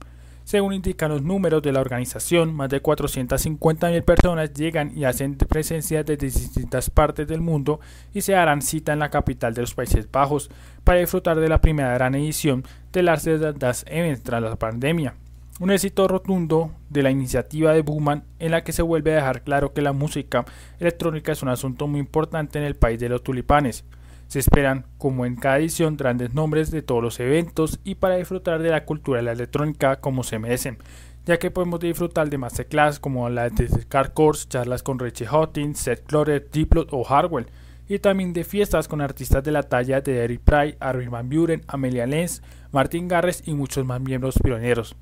Según 0.52 0.74
indican 0.74 1.10
los 1.10 1.22
números 1.22 1.62
de 1.62 1.72
la 1.72 1.80
organización, 1.80 2.54
más 2.54 2.70
de 2.70 2.84
450.000 2.84 4.04
personas 4.04 4.54
llegan 4.54 4.92
y 4.94 5.06
hacen 5.06 5.38
presencia 5.38 6.04
desde 6.04 6.26
distintas 6.26 6.90
partes 6.90 7.26
del 7.26 7.40
mundo 7.40 7.80
y 8.14 8.20
se 8.20 8.36
harán 8.36 8.62
cita 8.62 8.92
en 8.92 9.00
la 9.00 9.10
capital 9.10 9.54
de 9.54 9.62
los 9.62 9.74
Países 9.74 10.12
Bajos 10.12 10.52
para 10.84 11.00
disfrutar 11.00 11.40
de 11.40 11.48
la 11.48 11.62
primera 11.62 11.94
gran 11.94 12.16
edición 12.16 12.66
del 12.92 13.08
Arte 13.08 13.38
Das 13.38 13.86
Event 13.88 14.24
tras 14.24 14.44
la 14.44 14.58
pandemia. 14.58 15.16
Un 15.62 15.72
éxito 15.72 16.10
rotundo 16.10 16.72
de 16.90 17.04
la 17.04 17.12
iniciativa 17.12 17.72
de 17.72 17.82
Buman 17.82 18.26
en 18.40 18.52
la 18.52 18.66
que 18.66 18.74
se 18.74 18.82
vuelve 18.82 19.14
a 19.14 19.16
dejar 19.16 19.44
claro 19.44 19.72
que 19.72 19.82
la 19.82 19.94
música 19.94 20.44
electrónica 20.82 21.32
es 21.32 21.42
un 21.44 21.48
asunto 21.48 21.88
muy 21.88 22.02
importante 22.02 22.60
en 22.60 22.66
el 22.66 22.76
país 22.76 23.00
de 23.00 23.08
los 23.08 23.24
tulipanes. 23.24 23.86
Se 24.32 24.40
esperan, 24.40 24.86
como 24.98 25.26
en 25.26 25.36
cada 25.36 25.58
edición, 25.60 25.98
grandes 25.98 26.34
nombres 26.34 26.72
de 26.72 26.82
todos 26.82 27.04
los 27.04 27.20
eventos 27.20 27.82
y 27.84 27.96
para 27.96 28.16
disfrutar 28.16 28.62
de 28.62 28.70
la 28.70 28.86
cultura 28.86 29.18
de 29.18 29.24
la 29.24 29.34
electrónica 29.34 29.98
como 29.98 30.24
se 30.24 30.40
merecen, 30.40 30.78
ya 31.26 31.38
que 31.38 31.52
podemos 31.52 31.82
disfrutar 31.82 32.30
de 32.30 32.38
masterclass 32.38 33.02
como 33.02 33.28
la 33.28 33.50
de 33.50 33.68
Car 33.90 34.14
Course, 34.14 34.48
charlas 34.48 34.84
con 34.84 35.00
Richie 35.00 35.28
Houghton, 35.28 35.76
Seth 35.76 36.06
Cloret, 36.06 36.50
Diplo 36.50 36.88
o 36.92 37.04
Hardwell, 37.04 37.48
y 37.90 38.00
también 38.00 38.32
de 38.32 38.46
fiestas 38.46 38.88
con 38.88 39.02
artistas 39.02 39.44
de 39.44 39.52
la 39.52 39.64
talla 39.64 40.00
de 40.00 40.24
Eric 40.24 40.40
Pry, 40.46 40.78
Armin 40.80 41.12
Van 41.12 41.30
Buren, 41.30 41.66
Amelia 41.68 42.08
Lenz, 42.08 42.42
Martin 42.72 43.10
Garres 43.10 43.44
y 43.46 43.54
muchos 43.54 43.86
más 43.86 44.00
miembros 44.00 44.40
pioneros. 44.42 44.96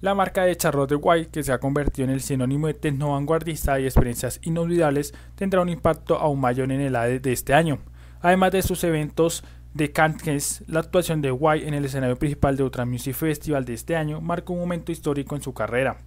La 0.00 0.14
marca 0.14 0.44
de 0.44 0.56
Charlotte 0.56 0.88
de 0.88 0.96
White, 0.96 1.28
que 1.30 1.42
se 1.42 1.52
ha 1.52 1.60
convertido 1.60 2.08
en 2.08 2.14
el 2.14 2.22
sinónimo 2.22 2.68
de 2.68 2.74
techno 2.74 3.10
vanguardista 3.10 3.78
y 3.78 3.84
experiencias 3.84 4.40
inolvidables, 4.44 5.12
tendrá 5.34 5.60
un 5.60 5.68
impacto 5.68 6.16
aún 6.16 6.40
mayor 6.40 6.72
en 6.72 6.80
el 6.80 6.96
ADE 6.96 7.20
de 7.20 7.32
este 7.34 7.52
año. 7.52 7.80
Además 8.24 8.52
de 8.52 8.62
sus 8.62 8.82
eventos 8.84 9.44
de 9.74 9.92
Cannes, 9.92 10.64
la 10.66 10.80
actuación 10.80 11.20
de 11.20 11.30
White 11.30 11.68
en 11.68 11.74
el 11.74 11.84
escenario 11.84 12.16
principal 12.16 12.56
de 12.56 12.62
Ultra 12.62 12.86
Music 12.86 13.14
Festival 13.14 13.66
de 13.66 13.74
este 13.74 13.96
año 13.96 14.22
marcó 14.22 14.54
un 14.54 14.60
momento 14.60 14.92
histórico 14.92 15.36
en 15.36 15.42
su 15.42 15.52
carrera. 15.52 15.98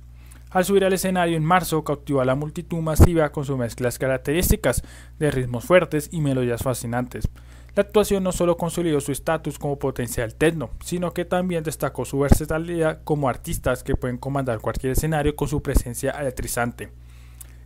Al 0.49 0.65
subir 0.65 0.83
al 0.83 0.93
escenario 0.93 1.37
en 1.37 1.45
marzo 1.45 1.83
cautivó 1.83 2.21
a 2.21 2.25
la 2.25 2.33
multitud 2.33 2.79
masiva 2.79 3.31
con 3.31 3.45
sus 3.45 3.55
mezclas 3.55 3.99
características 3.99 4.81
de 5.19 5.29
ritmos 5.29 5.65
fuertes 5.65 6.09
y 6.11 6.21
melodías 6.21 6.63
fascinantes. 6.63 7.29
La 7.75 7.83
actuación 7.83 8.23
no 8.23 8.31
solo 8.31 8.57
consolidó 8.57 8.99
su 8.99 9.11
estatus 9.11 9.59
como 9.59 9.77
potencial 9.77 10.33
techno, 10.33 10.71
sino 10.83 11.13
que 11.13 11.23
también 11.23 11.63
destacó 11.63 12.03
su 12.03 12.17
versatilidad 12.17 13.03
como 13.03 13.29
artistas 13.29 13.83
que 13.83 13.95
pueden 13.95 14.17
comandar 14.17 14.59
cualquier 14.59 14.93
escenario 14.93 15.35
con 15.35 15.49
su 15.49 15.61
presencia 15.61 16.09
electrizante. 16.19 16.89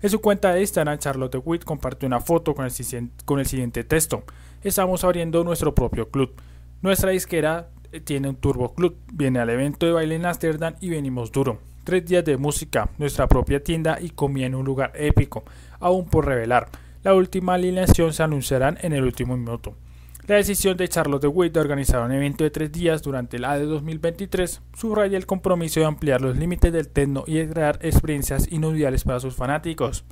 En 0.01 0.09
su 0.09 0.19
cuenta 0.19 0.51
de 0.51 0.61
Instagram, 0.61 0.97
Charlotte 0.97 1.39
Witt 1.45 1.63
compartió 1.63 2.07
una 2.07 2.19
foto 2.19 2.55
con 2.55 2.65
el, 2.65 3.45
siguiente 3.45 3.83
texto. 3.83 4.23
Estamos 4.63 5.03
abriendo 5.03 5.43
nuestro 5.43 5.75
propio 5.75 6.09
club. 6.09 6.33
Nuestra 6.81 7.11
disquera 7.11 7.69
eh, 7.91 7.99
tiene 7.99 8.29
un 8.29 8.35
turbo 8.35 8.73
club. 8.73 8.97
Viene 9.13 9.39
al 9.39 9.51
evento 9.51 9.85
de 9.85 9.91
baile 9.91 10.15
en 10.15 10.25
Amsterdam 10.25 10.73
y 10.81 10.89
venimos 10.89 11.31
duro. 11.31 11.59
Tres 11.83 12.03
días 12.05 12.25
de 12.25 12.37
música, 12.37 12.89
nuestra 12.97 13.27
propia 13.27 13.63
tienda 13.63 13.99
y 14.01 14.09
comida 14.09 14.47
en 14.47 14.55
un 14.55 14.65
lugar 14.65 14.91
épico, 14.95 15.43
aún 15.79 16.07
por 16.07 16.25
revelar. 16.25 16.69
La 17.03 17.13
última 17.13 17.53
alineación 17.53 18.11
se 18.11 18.23
anunciarán 18.23 18.79
en 18.81 18.93
el 18.93 19.03
último 19.03 19.37
minuto. 19.37 19.75
La 20.27 20.35
decisión 20.35 20.77
de 20.77 20.87
Charlotte 20.87 21.23
de 21.23 21.27
Witt 21.27 21.53
de 21.53 21.59
organizar 21.59 22.03
un 22.03 22.11
evento 22.11 22.43
de 22.43 22.51
tres 22.51 22.71
días 22.71 23.01
durante 23.01 23.37
el 23.37 23.45
AD 23.45 23.65
2023 23.65 24.61
subraya 24.77 25.17
el 25.17 25.25
compromiso 25.25 25.79
de 25.79 25.87
ampliar 25.87 26.21
los 26.21 26.37
límites 26.37 26.71
del 26.71 26.89
techno 26.89 27.23
y 27.25 27.35
de 27.35 27.49
crear 27.49 27.79
experiencias 27.81 28.47
inolvidables 28.51 29.03
para 29.03 29.19
sus 29.19 29.35
fanáticos. 29.35 30.05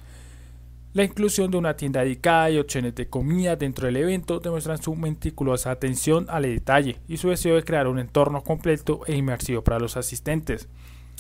La 0.94 1.04
inclusión 1.04 1.52
de 1.52 1.58
una 1.58 1.78
tienda 1.78 2.02
dedicada 2.02 2.50
y 2.50 2.58
opciones 2.58 2.96
de 2.96 3.08
comida 3.08 3.56
dentro 3.56 3.86
del 3.86 3.98
evento 3.98 4.40
demuestran 4.40 4.82
su 4.82 4.96
meticulosa 4.96 5.70
atención 5.70 6.26
al 6.30 6.42
detalle 6.42 6.98
y 7.08 7.18
su 7.18 7.30
deseo 7.30 7.56
de 7.56 7.64
crear 7.64 7.88
un 7.88 8.00
entorno 8.00 8.44
completo 8.44 9.02
e 9.06 9.16
inmersivo 9.16 9.64
para 9.64 9.80
los 9.80 9.96
asistentes. 9.96 10.68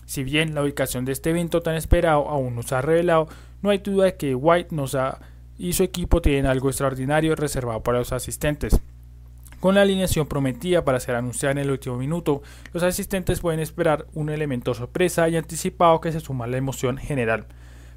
Si 0.07 0.23
bien 0.23 0.55
la 0.55 0.63
ubicación 0.63 1.05
de 1.05 1.11
este 1.11 1.29
evento 1.29 1.61
tan 1.61 1.75
esperado 1.75 2.27
aún 2.27 2.55
no 2.55 2.63
se 2.63 2.73
ha 2.73 2.81
revelado, 2.81 3.27
no 3.61 3.69
hay 3.69 3.77
duda 3.77 4.05
de 4.05 4.17
que 4.17 4.33
White 4.33 4.75
nos 4.75 4.95
ha 4.95 5.19
y 5.59 5.73
su 5.73 5.83
equipo 5.83 6.21
tienen 6.21 6.47
algo 6.47 6.69
extraordinario 6.69 7.35
reservado 7.35 7.83
para 7.83 7.99
los 7.99 8.13
asistentes. 8.13 8.79
Con 9.59 9.75
la 9.75 9.81
alineación 9.81 10.25
prometida 10.25 10.85
para 10.85 11.01
ser 11.01 11.15
anunciada 11.15 11.51
en 11.51 11.57
el 11.57 11.69
último 11.69 11.97
minuto, 11.97 12.41
los 12.71 12.81
asistentes 12.81 13.41
pueden 13.41 13.59
esperar 13.59 14.07
un 14.13 14.29
elemento 14.29 14.73
sorpresa 14.73 15.27
y 15.27 15.35
anticipado 15.35 15.99
que 15.99 16.13
se 16.13 16.21
suma 16.21 16.45
a 16.45 16.47
la 16.47 16.57
emoción 16.57 16.97
general. 16.97 17.45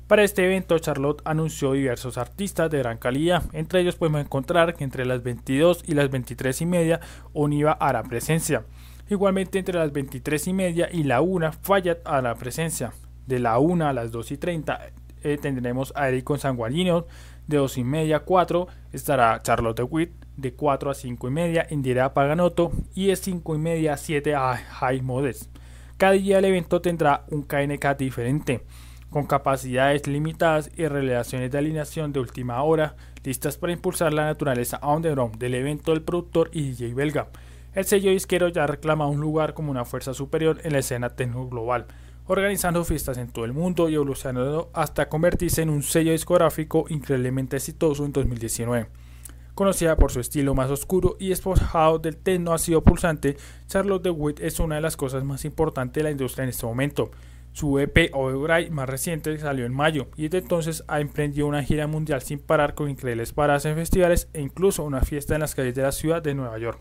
Para 0.09 0.25
este 0.25 0.45
evento, 0.45 0.77
Charlotte 0.81 1.23
anunció 1.25 1.73
diversos 1.73 2.19
artistas 2.19 2.69
de 2.69 2.79
gran 2.79 2.99
calidad. 2.99 3.45
Entre 3.53 3.81
ellos 3.81 3.95
podemos 3.95 4.21
encontrar 4.21 4.75
que 4.75 4.83
entre 4.83 5.07
las 5.07 5.23
22 5.23 5.85
y 5.87 5.95
las 5.95 6.11
23 6.11 6.61
y 6.61 6.67
media 6.67 7.01
Oniva 7.33 7.73
hará 7.73 8.03
presencia. 8.03 8.65
Igualmente 9.09 9.61
entre 9.61 9.79
las 9.79 9.93
23 9.93 10.49
y 10.49 10.53
media 10.53 10.89
y 10.93 11.05
la 11.05 11.21
1 11.21 11.53
Fayat 11.53 12.01
hará 12.05 12.35
presencia. 12.35 12.93
De 13.27 13.39
la 13.39 13.59
1 13.61 13.87
a 13.87 13.93
las 13.93 14.11
2 14.11 14.33
y 14.33 14.37
30 14.37 14.81
eh, 15.23 15.39
tendremos 15.41 15.93
a 15.95 16.09
Eric 16.09 16.37
Sanguanino, 16.37 17.07
de 17.53 17.59
2 17.59 17.79
y 17.79 17.85
media 17.85 18.17
a 18.17 18.21
4 18.21 18.67
estará 18.93 19.41
Charlotte 19.43 19.85
Witt, 19.89 20.11
de 20.37 20.55
4 20.55 20.91
a 20.91 20.95
5 20.95 21.29
y 21.29 21.31
media 21.31 21.67
Indira 21.71 22.15
Paganotto 22.15 22.73
y 22.95 23.07
de 23.07 23.17
5 23.17 23.55
y 23.55 23.59
media 23.59 23.93
a 23.95 23.97
7 23.97 24.35
a 24.35 24.57
High 24.57 25.03
Modest. 25.03 25.57
Cada 25.99 26.13
día 26.13 26.39
el 26.39 26.47
evento 26.47 26.81
tendrá 26.81 27.25
un 27.31 27.43
KNK 27.43 27.97
diferente, 27.97 28.65
con 29.11 29.27
capacidades 29.27 30.07
limitadas 30.07 30.71
y 30.77 30.87
relaciones 30.89 31.51
de 31.51 31.59
alineación 31.59 32.13
de 32.13 32.21
última 32.21 32.63
hora, 32.63 32.97
listas 33.23 33.57
para 33.57 33.73
impulsar 33.73 34.13
la 34.13 34.25
naturaleza 34.25 34.81
underground 34.83 35.37
del 35.37 35.55
evento 35.55 35.93
del 35.93 36.03
productor 36.03 36.51
y 36.53 36.71
DJ 36.71 36.95
belga. 36.95 37.29
El 37.75 37.85
sello 37.85 38.11
disquero 38.11 38.49
ya 38.49 38.67
reclama 38.67 39.07
un 39.07 39.21
lugar 39.21 39.55
como 39.55 39.71
una 39.71 39.85
fuerza 39.85 40.13
superior 40.15 40.59
en 40.65 40.73
la 40.73 40.79
escena 40.79 41.11
tecno 41.11 41.47
global, 41.49 41.87
organizando 42.27 42.85
fiestas 42.85 43.19
en 43.19 43.29
todo 43.29 43.45
el 43.45 43.53
mundo 43.53 43.89
y 43.89 43.95
evolucionando 43.95 44.71
hasta 44.73 45.09
convertirse 45.09 45.63
en 45.63 45.71
un 45.71 45.83
sello 45.83 46.13
discográfico 46.13 46.87
increíblemente 46.89 47.57
exitoso 47.57 48.05
en 48.05 48.13
2019. 48.13 48.89
Conocida 49.55 49.97
por 49.97 50.11
su 50.11 50.21
estilo 50.21 50.55
más 50.55 50.71
oscuro 50.71 51.17
y 51.19 51.31
esponjado 51.31 51.99
del 51.99 52.17
techno 52.17 52.57
sido 52.57 52.83
pulsante, 52.83 53.37
Charlotte 53.67 54.05
DeWitt 54.05 54.41
es 54.41 54.59
una 54.61 54.77
de 54.77 54.81
las 54.81 54.97
cosas 54.97 55.25
más 55.25 55.45
importantes 55.45 56.01
de 56.01 56.05
la 56.05 56.11
industria 56.11 56.45
en 56.45 56.51
este 56.51 56.65
momento. 56.65 57.11
Su 57.53 57.79
EP 57.79 58.11
Override 58.15 58.71
más 58.71 58.89
reciente 58.89 59.39
salió 59.39 59.67
en 59.67 59.75
mayo 59.75 60.09
y 60.17 60.23
desde 60.23 60.39
entonces 60.39 60.85
ha 60.89 61.01
emprendido 61.01 61.47
una 61.47 61.63
gira 61.63 61.87
mundial 61.87 62.23
sin 62.23 62.39
parar 62.39 62.75
con 62.75 62.89
increíbles 62.89 63.35
paradas 63.35 63.67
en 63.67 63.75
festivales 63.75 64.29
e 64.33 64.41
incluso 64.41 64.85
una 64.85 65.03
fiesta 65.03 65.35
en 65.35 65.41
las 65.41 65.55
calles 65.55 65.75
de 65.75 65.83
la 65.83 65.93
ciudad 65.93 66.23
de 66.23 66.35
Nueva 66.35 66.59
York. 66.59 66.81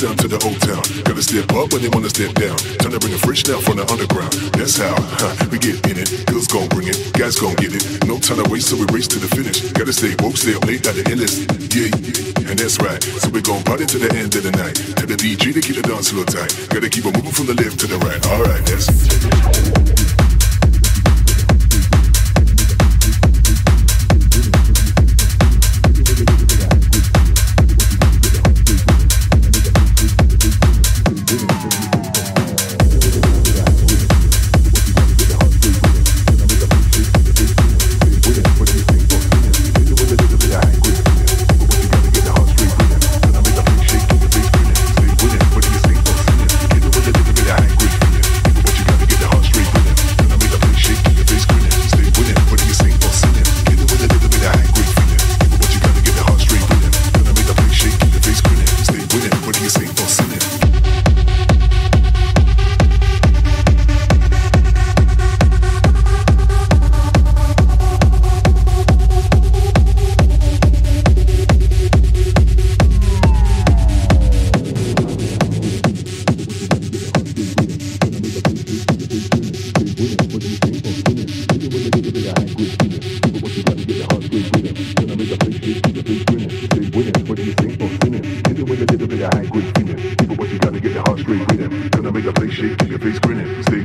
Sound 0.00 0.18
to 0.20 0.28
the 0.32 0.40
old 0.48 0.56
town. 0.64 0.80
Gotta 1.04 1.20
step 1.20 1.52
up 1.52 1.76
when 1.76 1.84
they 1.84 1.92
wanna 1.92 2.08
step 2.08 2.32
down. 2.32 2.56
Time 2.80 2.96
to 2.96 2.98
bring 2.98 3.12
a 3.12 3.20
fresh 3.20 3.44
now 3.44 3.60
from 3.60 3.76
the 3.76 3.84
underground. 3.92 4.32
That's 4.56 4.80
how 4.80 4.96
huh, 4.96 5.28
we 5.52 5.60
get 5.60 5.76
in 5.92 6.00
it. 6.00 6.24
Girls 6.24 6.48
gon' 6.48 6.72
bring 6.72 6.88
it, 6.88 6.96
guys 7.12 7.36
gon' 7.36 7.52
get 7.60 7.76
it. 7.76 7.84
No 8.08 8.16
time 8.16 8.40
to 8.40 8.48
waste, 8.48 8.72
so 8.72 8.80
we 8.80 8.88
race 8.96 9.04
to 9.12 9.20
the 9.20 9.28
finish. 9.28 9.60
Gotta 9.76 9.92
stay 9.92 10.16
woke, 10.24 10.40
stay 10.40 10.56
up 10.56 10.64
late 10.64 10.88
at 10.88 10.96
the 10.96 11.04
endless. 11.04 11.44
Yeah, 11.76 11.92
and 12.48 12.56
that's 12.56 12.80
right. 12.80 12.96
So 13.20 13.28
we 13.28 13.44
gon' 13.44 13.60
party 13.60 13.84
to 13.84 13.98
the 14.00 14.08
end 14.16 14.32
of 14.32 14.40
the 14.40 14.56
night. 14.56 14.80
Tell 14.96 15.04
the 15.04 15.20
DJ 15.20 15.52
to 15.52 15.60
keep 15.60 15.76
the 15.76 15.84
dance 15.84 16.08
floor 16.08 16.24
tight. 16.24 16.48
Gotta 16.72 16.88
keep 16.88 17.04
it 17.04 17.12
moving 17.12 17.36
from 17.36 17.52
the 17.52 17.56
left 17.60 17.76
to 17.84 17.86
the 17.86 18.00
right. 18.00 18.24
Alright, 18.24 18.64
that's 18.64 20.09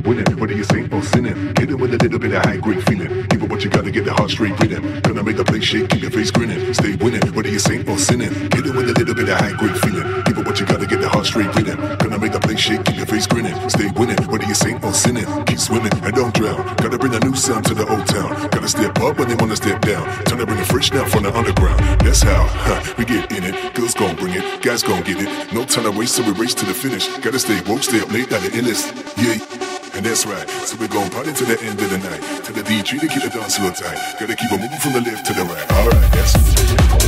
winning. 0.06 0.24
Whether 0.38 0.54
you 0.54 0.64
saint 0.64 0.92
or 0.92 1.02
sinning, 1.02 1.36
hit 1.58 1.70
it 1.70 1.74
with 1.74 1.92
a 1.92 1.98
little 1.98 2.18
bit 2.18 2.32
of 2.32 2.42
high 2.44 2.56
grade 2.56 2.82
feeling. 2.86 3.26
Give 3.28 3.42
it 3.42 3.50
what 3.50 3.64
you 3.64 3.70
gotta 3.70 3.90
get 3.90 4.04
the 4.04 4.12
heart 4.14 4.30
straight 4.30 4.58
rhythm. 4.60 5.00
Gonna 5.00 5.22
make 5.22 5.36
the 5.36 5.44
place 5.44 5.64
shake, 5.64 5.88
keep 5.88 6.02
your 6.02 6.10
face 6.10 6.30
grinning. 6.30 6.72
Stay 6.74 6.94
winning, 6.96 7.26
whether 7.34 7.48
you 7.48 7.58
saint 7.58 7.88
or 7.88 7.98
sinning, 7.98 8.32
hit 8.54 8.66
it 8.66 8.74
with 8.74 8.88
a 8.88 8.94
little 8.94 9.14
bit 9.14 9.28
of 9.28 9.38
high 9.38 9.52
grade 9.52 9.76
feeling. 9.82 10.06
Give 10.24 10.38
it 10.38 10.46
what 10.46 10.60
you 10.60 10.66
gotta 10.66 10.86
get 10.86 11.00
the 11.00 11.08
heart 11.08 11.26
straight 11.26 11.52
rhythm. 11.54 11.78
Gonna 11.98 12.18
make 12.18 12.32
the 12.32 12.40
place 12.40 12.60
shake, 12.60 12.84
keep 12.84 12.96
your 12.96 13.06
face 13.06 13.26
grinning. 13.26 13.56
Stay 13.68 13.90
winning, 13.98 14.18
whether 14.30 14.46
you 14.46 14.54
saint 14.54 14.82
or 14.84 14.92
sinning, 14.92 15.26
keep 15.46 15.58
swimming 15.58 15.92
and 15.92 16.14
don't 16.14 16.34
drown. 16.34 16.62
Gotta 16.76 16.98
bring 16.98 17.14
a 17.14 17.20
new 17.20 17.34
sound 17.34 17.64
to 17.66 17.74
the 17.74 17.86
old 17.88 18.06
town. 18.06 18.30
Gotta 18.50 18.68
step 18.68 18.98
up 19.00 19.18
when 19.18 19.28
they 19.28 19.36
wanna 19.36 19.56
step 19.56 19.80
down. 19.82 20.06
Time 20.24 20.38
to 20.38 20.46
bring 20.46 20.58
the 20.58 20.66
fresh 20.66 20.92
now 20.92 21.04
from 21.04 21.24
the 21.24 21.36
underground. 21.36 21.80
That's 22.00 22.22
how 22.22 22.46
huh, 22.46 22.94
we 22.98 23.04
get 23.04 23.32
in 23.32 23.44
it. 23.44 23.74
Girls 23.74 23.94
gon' 23.94 24.16
bring 24.16 24.34
it, 24.34 24.62
guys 24.62 24.82
gon' 24.82 25.02
get 25.02 25.18
it. 25.20 25.52
No 25.52 25.64
time 25.64 25.84
to 25.84 25.90
waste, 25.90 26.16
so 26.16 26.22
we 26.22 26.32
race 26.32 26.54
to 26.54 26.64
the 26.64 26.74
finish. 26.74 27.08
Gotta 27.18 27.38
stay 27.38 27.60
woke, 27.68 27.82
stay 27.82 28.00
up 28.00 28.12
late 28.12 28.30
got 28.30 28.42
the 28.42 28.48
illest. 28.48 28.86
Yeah. 29.16 29.75
And 29.96 30.04
that's 30.04 30.26
right. 30.26 30.46
So 30.68 30.76
we're 30.78 30.88
going 30.88 31.08
party 31.08 31.32
to 31.32 31.44
the 31.46 31.58
end 31.62 31.80
of 31.80 31.88
the 31.88 31.96
night. 31.96 32.44
To 32.44 32.52
the 32.52 32.60
DJ 32.60 33.00
to 33.00 33.08
keep 33.08 33.22
the 33.22 33.30
dance 33.30 33.56
floor 33.56 33.70
tight. 33.70 33.96
Gotta 34.20 34.36
keep 34.36 34.52
on 34.52 34.60
moving 34.60 34.78
from 34.78 34.92
the 34.92 35.00
left 35.00 35.24
to 35.24 35.32
the 35.32 35.42
right. 35.42 35.72
Alright, 35.72 36.12
that's 36.12 37.05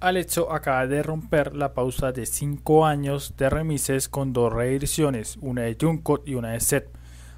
Alecho 0.00 0.50
acaba 0.50 0.86
de 0.86 1.02
romper 1.02 1.54
la 1.54 1.74
pausa 1.74 2.10
de 2.10 2.24
5 2.24 2.86
años 2.86 3.34
de 3.36 3.50
remises 3.50 4.08
con 4.08 4.32
dos 4.32 4.50
reediciones, 4.50 5.36
una 5.42 5.62
de 5.64 5.76
Junkot 5.78 6.26
y 6.26 6.36
una 6.36 6.52
de 6.52 6.60
Set. 6.60 6.90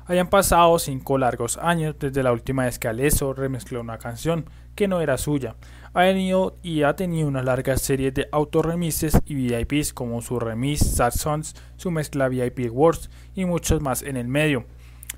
Hayan 0.07 0.31
pasado 0.31 0.79
5 0.79 1.19
largos 1.19 1.59
años 1.59 1.97
desde 1.99 2.23
la 2.23 2.31
última 2.31 2.67
vez 2.67 2.79
que 2.79 2.87
Alesso 2.87 3.33
remezcló 3.35 3.81
una 3.81 3.99
canción 3.99 4.45
que 4.77 4.87
no 4.87 5.01
era 5.01 5.19
suya. 5.19 5.57
Ha 5.93 6.03
venido 6.03 6.55
y 6.63 6.85
ha 6.85 6.95
tenido 6.95 7.27
una 7.27 7.43
larga 7.43 7.77
serie 7.79 8.13
de 8.13 8.29
autorremises 8.31 9.19
y 9.27 9.35
VIPs 9.35 9.93
como 9.93 10.23
su 10.23 10.39
remis 10.39 10.79
Sad 10.79 11.15
Sons, 11.15 11.57
su 11.77 11.91
mezcla 11.91 12.29
VIP 12.29 12.71
Wars 12.71 13.11
y 13.35 13.45
muchos 13.45 13.81
más 13.81 14.03
en 14.03 14.17
el 14.17 14.29
medio 14.29 14.67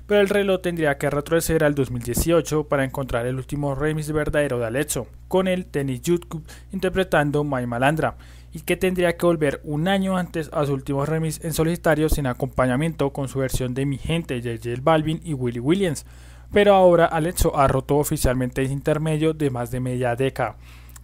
pero 0.07 0.21
el 0.21 0.29
reloj 0.29 0.61
tendría 0.61 0.97
que 0.97 1.09
retroceder 1.09 1.63
al 1.63 1.75
2018 1.75 2.65
para 2.65 2.83
encontrar 2.83 3.25
el 3.25 3.35
último 3.35 3.75
remix 3.75 4.11
verdadero 4.11 4.59
de 4.59 4.65
Alesso, 4.65 5.07
con 5.27 5.47
el 5.47 5.65
Tennis 5.65 6.01
YouTube 6.01 6.45
interpretando 6.71 7.43
My 7.43 7.65
Malandra, 7.65 8.17
y 8.53 8.61
que 8.61 8.77
tendría 8.77 9.17
que 9.17 9.25
volver 9.25 9.61
un 9.63 9.87
año 9.87 10.17
antes 10.17 10.49
a 10.53 10.65
su 10.65 10.73
último 10.73 11.05
remix 11.05 11.43
en 11.43 11.53
solitario 11.53 12.07
sin 12.07 12.27
acompañamiento 12.27 13.11
con 13.11 13.27
su 13.27 13.39
versión 13.39 13.73
de 13.73 13.85
Mi 13.85 13.97
Gente, 13.97 14.41
JJ 14.41 14.81
Balvin 14.81 15.21
y 15.23 15.33
Willie 15.33 15.59
Williams. 15.59 16.05
Pero 16.53 16.73
ahora 16.73 17.05
Alesso 17.05 17.57
ha 17.57 17.67
roto 17.67 17.97
oficialmente 17.97 18.61
ese 18.61 18.71
intermedio 18.71 19.33
de 19.33 19.49
más 19.49 19.71
de 19.71 19.79
media 19.79 20.15
década 20.15 20.55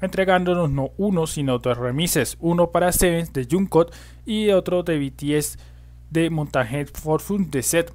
entregándonos 0.01 0.69
no 0.69 0.91
uno 0.97 1.27
sino 1.27 1.59
dos 1.59 1.77
remises, 1.77 2.37
uno 2.39 2.71
para 2.71 2.91
Seven 2.91 3.27
de 3.33 3.47
Junkot 3.49 3.93
y 4.25 4.49
otro 4.49 4.83
de 4.83 4.97
BTS 4.97 5.57
de 6.09 6.29
Montaje 6.29 6.85
Fortune 6.87 7.47
de 7.49 7.61
Set. 7.61 7.93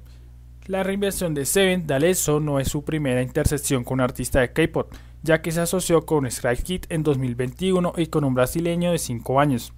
La 0.67 0.83
reinvención 0.83 1.33
de 1.33 1.45
Seven 1.45 1.87
de 1.87 1.93
Alesso 1.93 2.41
no 2.41 2.59
es 2.59 2.67
su 2.67 2.83
primera 2.83 3.21
intersección 3.21 3.85
con 3.85 3.95
un 3.95 4.01
artista 4.01 4.41
de 4.41 4.51
K-pop, 4.51 4.93
ya 5.23 5.41
que 5.41 5.53
se 5.53 5.61
asoció 5.61 6.05
con 6.05 6.25
Strike 6.25 6.63
Kid 6.63 6.81
en 6.89 7.03
2021 7.03 7.93
y 7.95 8.07
con 8.07 8.25
un 8.25 8.33
brasileño 8.33 8.91
de 8.91 8.97
5 8.97 9.39
años. 9.39 9.73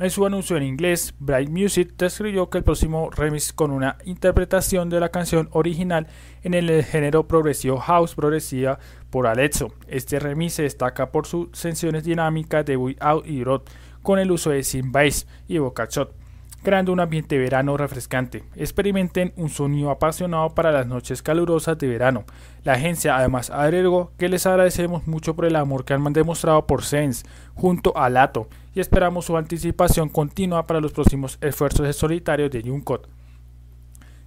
En 0.00 0.10
su 0.10 0.26
anuncio 0.26 0.56
en 0.56 0.64
inglés, 0.64 1.14
Bright 1.20 1.48
Music 1.50 1.94
describió 1.96 2.50
que 2.50 2.58
el 2.58 2.64
próximo 2.64 3.10
remix 3.10 3.52
con 3.52 3.70
una 3.70 3.96
interpretación 4.06 4.90
de 4.90 4.98
la 4.98 5.10
canción 5.10 5.48
original 5.52 6.08
en 6.42 6.54
el 6.54 6.82
género 6.82 7.28
progresivo 7.28 7.78
house 7.78 8.16
progresiva 8.16 8.80
por 9.10 9.28
Alesso. 9.28 9.72
Este 9.86 10.18
remix 10.18 10.54
se 10.54 10.64
destaca 10.64 11.12
por 11.12 11.28
sus 11.28 11.50
sensaciones 11.52 12.02
dinámicas 12.02 12.66
de 12.66 12.76
We 12.76 12.96
Out 12.98 13.24
y 13.24 13.44
Rod, 13.44 13.62
con 14.02 14.18
el 14.18 14.32
uso 14.32 14.50
de 14.50 14.64
synth 14.64 14.90
bass 14.90 15.28
y 15.46 15.58
vocal 15.58 15.86
shot, 15.88 16.23
creando 16.64 16.92
un 16.92 16.98
ambiente 16.98 17.38
verano 17.38 17.76
refrescante. 17.76 18.42
Experimenten 18.56 19.32
un 19.36 19.50
sonido 19.50 19.90
apasionado 19.90 20.50
para 20.50 20.72
las 20.72 20.88
noches 20.88 21.22
calurosas 21.22 21.78
de 21.78 21.86
verano. 21.86 22.24
La 22.64 22.72
agencia 22.72 23.16
además 23.16 23.50
agregó 23.50 24.10
que 24.18 24.28
les 24.28 24.46
agradecemos 24.46 25.06
mucho 25.06 25.36
por 25.36 25.44
el 25.44 25.54
amor 25.54 25.84
que 25.84 25.94
han 25.94 26.12
demostrado 26.12 26.66
por 26.66 26.82
Sense 26.82 27.24
junto 27.54 27.96
a 27.96 28.10
Lato 28.10 28.48
y 28.74 28.80
esperamos 28.80 29.26
su 29.26 29.36
anticipación 29.36 30.08
continua 30.08 30.66
para 30.66 30.80
los 30.80 30.92
próximos 30.92 31.38
esfuerzos 31.40 31.94
solitarios 31.94 32.50
de 32.50 32.62
Junkot. 32.62 33.08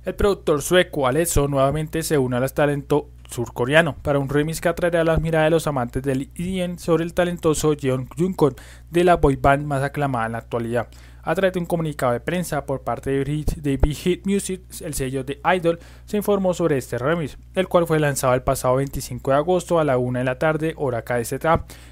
El 0.06 0.16
productor 0.16 0.62
sueco 0.62 1.06
Alesso 1.06 1.50
nuevamente 1.50 2.02
se 2.02 2.18
une 2.18 2.38
al 2.38 2.54
talento 2.54 3.10
surcoreano 3.30 3.96
para 4.02 4.20
un 4.20 4.30
remix 4.30 4.62
que 4.62 4.70
atraerá 4.70 5.04
las 5.04 5.22
miradas 5.22 5.48
de 5.48 5.52
los 5.52 5.68
amantes 5.68 6.04
del 6.04 6.30
EDM 6.36 6.78
sobre 6.78 7.04
el 7.04 7.14
talentoso 7.14 7.76
Jeon 7.76 8.08
Jungkook 8.18 8.60
de 8.90 9.04
la 9.04 9.16
boy 9.16 9.36
band 9.36 9.66
más 9.66 9.84
aclamada 9.84 10.26
en 10.26 10.32
la 10.34 10.38
actualidad. 10.40 10.88
A 11.24 11.36
través 11.36 11.54
de 11.54 11.60
un 11.60 11.66
comunicado 11.66 12.14
de 12.14 12.22
prensa 12.22 12.66
por 12.66 12.84
parte 12.84 13.12
de 13.12 13.78
Big 13.78 13.96
Hit 13.98 14.26
Music, 14.26 14.62
el 14.80 14.94
sello 14.94 15.26
de 15.26 15.42
Idol, 15.58 15.78
se 16.06 16.16
informó 16.16 16.54
sobre 16.54 16.78
este 16.78 16.98
remix, 16.98 17.38
el 17.54 17.68
cual 17.68 17.86
fue 17.86 18.00
lanzado 18.00 18.34
el 18.34 18.44
pasado 18.44 18.76
25 18.78 19.32
de 19.32 19.38
agosto 19.38 19.78
a 19.78 19.84
la 19.84 19.98
1 19.98 20.20
de 20.20 20.24
la 20.24 20.40
tarde, 20.40 20.74
hora 20.78 21.02
KST, 21.02 21.46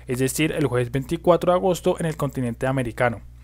es 0.07 0.19
decir, 0.19 0.53
el 0.53 0.67
jueves 0.67 0.89
24 0.89 1.51
de 1.51 1.57
agosto 1.57 1.97
en 1.99 2.05
el 2.05 2.15
continente 2.15 2.65
americano. 2.65 3.34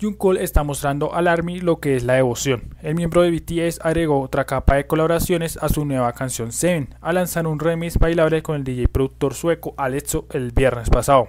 Jungkook 0.00 0.38
está 0.38 0.62
mostrando 0.62 1.14
al 1.14 1.28
ARMY 1.28 1.60
lo 1.60 1.78
que 1.78 1.94
es 1.94 2.04
la 2.04 2.14
devoción. 2.14 2.74
El 2.82 2.94
miembro 2.94 3.20
de 3.20 3.30
BTS 3.30 3.80
agregó 3.82 4.20
otra 4.20 4.46
capa 4.46 4.76
de 4.76 4.86
colaboraciones 4.86 5.58
a 5.58 5.68
su 5.68 5.84
nueva 5.84 6.12
canción 6.14 6.52
Seven, 6.52 6.94
al 7.02 7.16
lanzar 7.16 7.46
un 7.46 7.58
remix 7.58 7.98
bailable 7.98 8.42
con 8.42 8.56
el 8.56 8.64
DJ 8.64 8.88
productor 8.88 9.34
sueco 9.34 9.74
Alexo 9.76 10.26
el 10.30 10.52
viernes 10.52 10.88
pasado. 10.88 11.28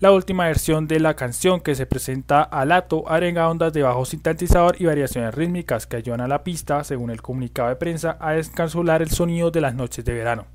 La 0.00 0.10
última 0.10 0.46
versión 0.46 0.88
de 0.88 0.98
la 0.98 1.14
canción 1.14 1.60
que 1.60 1.76
se 1.76 1.86
presenta 1.86 2.42
a 2.42 2.64
Lato 2.64 3.08
agrega 3.08 3.48
ondas 3.48 3.72
de 3.72 3.82
bajo 3.82 4.04
sintetizador 4.04 4.74
y 4.80 4.86
variaciones 4.86 5.32
rítmicas 5.32 5.86
que 5.86 5.98
ayudan 5.98 6.22
a 6.22 6.28
la 6.28 6.42
pista, 6.42 6.82
según 6.82 7.10
el 7.10 7.22
comunicado 7.22 7.68
de 7.68 7.76
prensa, 7.76 8.16
a 8.18 8.32
descansular 8.32 9.00
el 9.00 9.10
sonido 9.10 9.52
de 9.52 9.60
las 9.60 9.76
noches 9.76 10.04
de 10.04 10.12
verano. 10.12 10.46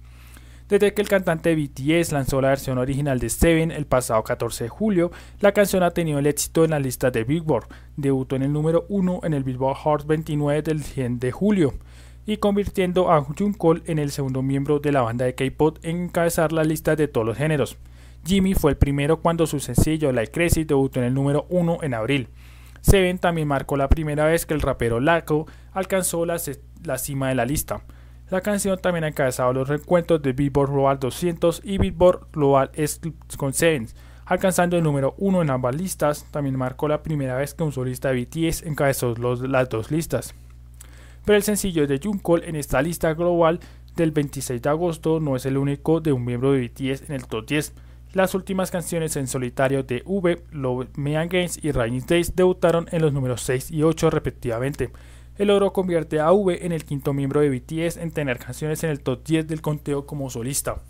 Desde 0.70 0.94
que 0.94 1.02
el 1.02 1.08
cantante 1.08 1.56
BTS 1.56 2.12
lanzó 2.12 2.42
la 2.42 2.50
versión 2.50 2.78
original 2.78 3.20
de 3.20 3.30
Seven 3.30 3.72
el 3.72 3.86
pasado 3.86 4.22
14 4.22 4.66
de 4.66 4.70
julio, 4.70 5.12
la 5.40 5.54
canción 5.54 5.82
ha 5.82 5.92
tenido 5.92 6.20
el 6.20 6.28
éxito 6.28 6.66
en 6.66 6.72
la 6.72 6.80
lista 6.80 7.10
de 7.10 7.24
Billboard. 7.24 7.68
Debutó 7.96 8.36
en 8.36 8.44
el 8.44 8.52
número 8.52 8.86
1 8.90 9.22
en 9.24 9.34
el 9.34 9.46
Billboard 9.46 9.78
Hot 9.78 10.06
29 10.06 10.62
del 10.64 10.84
100 10.84 11.20
de 11.20 11.32
julio 11.32 11.74
y 12.26 12.36
convirtiendo 12.36 13.10
a 13.10 13.22
Jungkook 13.22 13.88
en 13.88 13.98
el 13.98 14.12
segundo 14.12 14.42
miembro 14.42 14.80
de 14.80 14.92
la 14.92 15.04
banda 15.04 15.24
de 15.24 15.36
K-pop 15.36 15.78
en 15.84 16.04
encabezar 16.04 16.52
la 16.52 16.66
lista 16.66 16.98
de 16.98 17.08
todos 17.08 17.26
los 17.26 17.38
géneros. 17.38 17.78
Jimmy 18.26 18.54
fue 18.54 18.72
el 18.72 18.78
primero 18.78 19.22
cuando 19.22 19.48
su 19.48 19.62
sencillo 19.62 20.12
Like 20.12 20.34
Crazy 20.34 20.66
debutó 20.66 21.00
en 21.00 21.06
el 21.06 21.14
número 21.14 21.46
1 21.50 21.78
en 21.84 21.94
abril. 21.94 22.28
Seven 22.82 23.20
también 23.20 23.48
marcó 23.48 23.78
la 23.78 23.88
primera 23.88 24.26
vez 24.26 24.46
que 24.46 24.54
el 24.54 24.62
rapero 24.62 25.00
Laco 25.00 25.48
alcanzó 25.72 26.26
la 26.26 26.98
cima 26.98 27.30
de 27.30 27.36
la 27.36 27.46
lista. 27.46 27.84
La 28.30 28.42
canción 28.42 28.78
también 28.78 29.06
ha 29.06 29.08
encabezado 29.08 29.54
los 29.54 29.70
recuentos 29.70 30.22
de 30.22 30.34
Billboard 30.34 30.72
Global 30.72 31.00
200 31.00 31.62
y 31.64 31.78
Billboard 31.78 32.28
Global 32.34 32.72
con 33.38 33.54
Seven, 33.54 33.88
alcanzando 34.26 34.76
el 34.76 34.84
número 34.84 35.16
1 35.18 35.44
en 35.44 35.50
ambas 35.50 35.76
listas. 35.76 36.26
También 36.30 36.58
marcó 36.58 36.90
la 36.90 37.04
primera 37.04 37.38
vez 37.38 37.54
que 37.54 37.64
un 37.64 37.72
solista 37.72 38.12
de 38.12 38.26
BTS 38.26 38.64
encabezó 38.64 39.16
las 39.16 39.70
dos 39.70 39.92
listas. 39.92 40.36
Pero 41.24 41.38
el 41.38 41.44
sencillo 41.44 41.88
de 41.88 42.00
Jungkook 42.04 42.44
en 42.44 42.58
esta 42.58 42.82
lista 42.82 43.14
global 43.14 43.62
del 43.96 44.12
26 44.12 44.62
de 44.62 44.70
agosto 44.70 45.22
no 45.22 45.38
es 45.38 45.46
el 45.46 45.58
único 45.58 46.02
de 46.02 46.12
un 46.12 46.26
miembro 46.26 46.52
de 46.52 46.68
BTS 46.68 47.10
en 47.10 47.16
el 47.16 47.28
top 47.28 47.48
10. 47.48 47.74
Las 48.12 48.36
últimas 48.36 48.72
canciones 48.72 49.16
en 49.16 49.28
solitario 49.28 49.84
de 49.84 50.04
V, 50.06 50.44
Love 50.52 50.88
Me 50.98 51.14
Games 51.14 51.64
y 51.64 51.72
Rainy 51.72 52.02
Days 52.02 52.36
debutaron 52.36 52.88
en 52.92 53.02
los 53.02 53.14
números 53.14 53.42
6 53.44 53.72
y 53.72 53.84
8 53.84 54.10
respectivamente. 54.10 54.92
El 55.38 55.52
oro 55.52 55.72
convierte 55.72 56.20
a 56.20 56.32
V 56.32 56.66
en 56.66 56.72
el 56.72 56.84
quinto 56.84 57.14
miembro 57.14 57.42
de 57.42 57.50
BTS 57.50 57.98
en 57.98 58.12
tener 58.12 58.40
canciones 58.40 58.84
en 58.84 58.90
el 58.90 59.02
top 59.02 59.24
10 59.24 59.48
del 59.48 59.62
conteo 59.62 60.08
como 60.08 60.32
solista. 60.32 60.82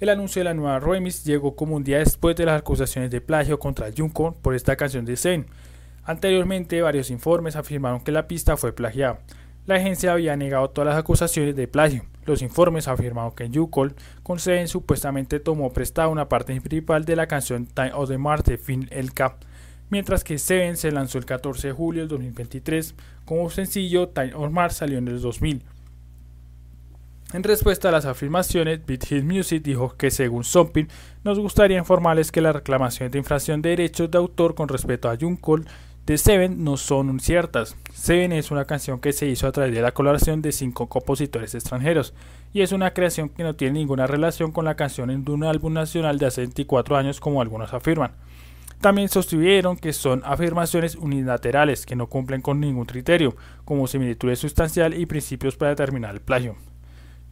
El 0.00 0.08
anuncio 0.08 0.40
de 0.40 0.44
la 0.44 0.54
nueva 0.54 0.80
remix 0.80 1.22
llegó 1.22 1.54
como 1.54 1.76
un 1.76 1.84
día 1.84 1.98
después 1.98 2.34
de 2.36 2.46
las 2.46 2.58
acusaciones 2.58 3.10
de 3.10 3.20
plagio 3.20 3.58
contra 3.58 3.90
Jungkook 3.94 4.40
por 4.40 4.54
esta 4.54 4.76
canción 4.76 5.04
de 5.04 5.18
Zen. 5.18 5.46
Anteriormente, 6.04 6.80
varios 6.80 7.10
informes 7.10 7.54
afirmaron 7.54 8.00
que 8.00 8.12
la 8.12 8.26
pista 8.26 8.56
fue 8.56 8.72
plagiada. 8.72 9.20
La 9.66 9.76
agencia 9.76 10.12
había 10.12 10.34
negado 10.34 10.70
todas 10.70 10.88
las 10.88 10.98
acusaciones 10.98 11.54
de 11.54 11.68
plagio. 11.68 12.04
Los 12.24 12.40
informes 12.40 12.88
afirmaron 12.88 13.32
que 13.32 13.50
Jungkook 13.52 13.94
con 14.22 14.38
Zen 14.38 14.68
supuestamente 14.68 15.38
tomó 15.38 15.70
prestada 15.70 16.08
una 16.08 16.30
parte 16.30 16.58
principal 16.62 17.04
de 17.04 17.14
la 17.14 17.26
canción 17.26 17.66
Time 17.66 17.92
of 17.92 18.08
the 18.08 18.16
Mars 18.16 18.44
de 18.44 18.56
Finn 18.56 18.88
El 18.90 19.12
Cap 19.12 19.44
mientras 19.92 20.24
que 20.24 20.38
Seven 20.38 20.78
se 20.78 20.90
lanzó 20.90 21.18
el 21.18 21.26
14 21.26 21.68
de 21.68 21.72
julio 21.74 22.00
del 22.00 22.08
2023 22.08 22.94
como 23.26 23.50
sencillo 23.50 24.08
Time 24.08 24.32
of 24.34 24.50
Mars 24.50 24.76
salió 24.76 24.96
en 24.96 25.06
el 25.06 25.20
2000. 25.20 25.62
En 27.34 27.42
respuesta 27.42 27.90
a 27.90 27.92
las 27.92 28.06
afirmaciones, 28.06 28.84
Beat 28.86 29.04
Hit 29.04 29.22
Music 29.22 29.62
dijo 29.62 29.94
que 29.98 30.10
según 30.10 30.44
Zompin, 30.44 30.88
nos 31.24 31.38
gustaría 31.38 31.76
informarles 31.76 32.32
que 32.32 32.40
las 32.40 32.54
reclamaciones 32.54 33.12
de 33.12 33.18
infracción 33.18 33.60
de 33.60 33.68
derechos 33.68 34.10
de 34.10 34.16
autor 34.16 34.54
con 34.54 34.68
respecto 34.68 35.10
a 35.10 35.16
Junkol 35.18 35.66
de 36.06 36.16
Seven 36.16 36.64
no 36.64 36.78
son 36.78 37.20
ciertas. 37.20 37.76
Seven 37.92 38.32
es 38.32 38.50
una 38.50 38.64
canción 38.64 38.98
que 38.98 39.12
se 39.12 39.28
hizo 39.28 39.46
a 39.46 39.52
través 39.52 39.74
de 39.74 39.82
la 39.82 39.92
colaboración 39.92 40.40
de 40.40 40.52
cinco 40.52 40.88
compositores 40.88 41.54
extranjeros 41.54 42.14
y 42.54 42.62
es 42.62 42.72
una 42.72 42.94
creación 42.94 43.28
que 43.28 43.42
no 43.42 43.56
tiene 43.56 43.80
ninguna 43.80 44.06
relación 44.06 44.52
con 44.52 44.64
la 44.64 44.74
canción 44.74 45.10
en 45.10 45.28
un 45.28 45.44
álbum 45.44 45.74
nacional 45.74 46.18
de 46.18 46.26
hace 46.26 46.40
24 46.40 46.96
años 46.96 47.20
como 47.20 47.42
algunos 47.42 47.74
afirman. 47.74 48.12
También 48.82 49.08
sostuvieron 49.08 49.76
que 49.76 49.92
son 49.92 50.22
afirmaciones 50.24 50.96
unilaterales 50.96 51.86
que 51.86 51.94
no 51.94 52.08
cumplen 52.08 52.42
con 52.42 52.58
ningún 52.58 52.84
criterio, 52.84 53.36
como 53.64 53.86
similitud 53.86 54.34
sustancial 54.34 54.92
y 54.94 55.06
principios 55.06 55.54
para 55.54 55.68
determinar 55.70 56.12
el 56.16 56.20
plagio. 56.20 56.56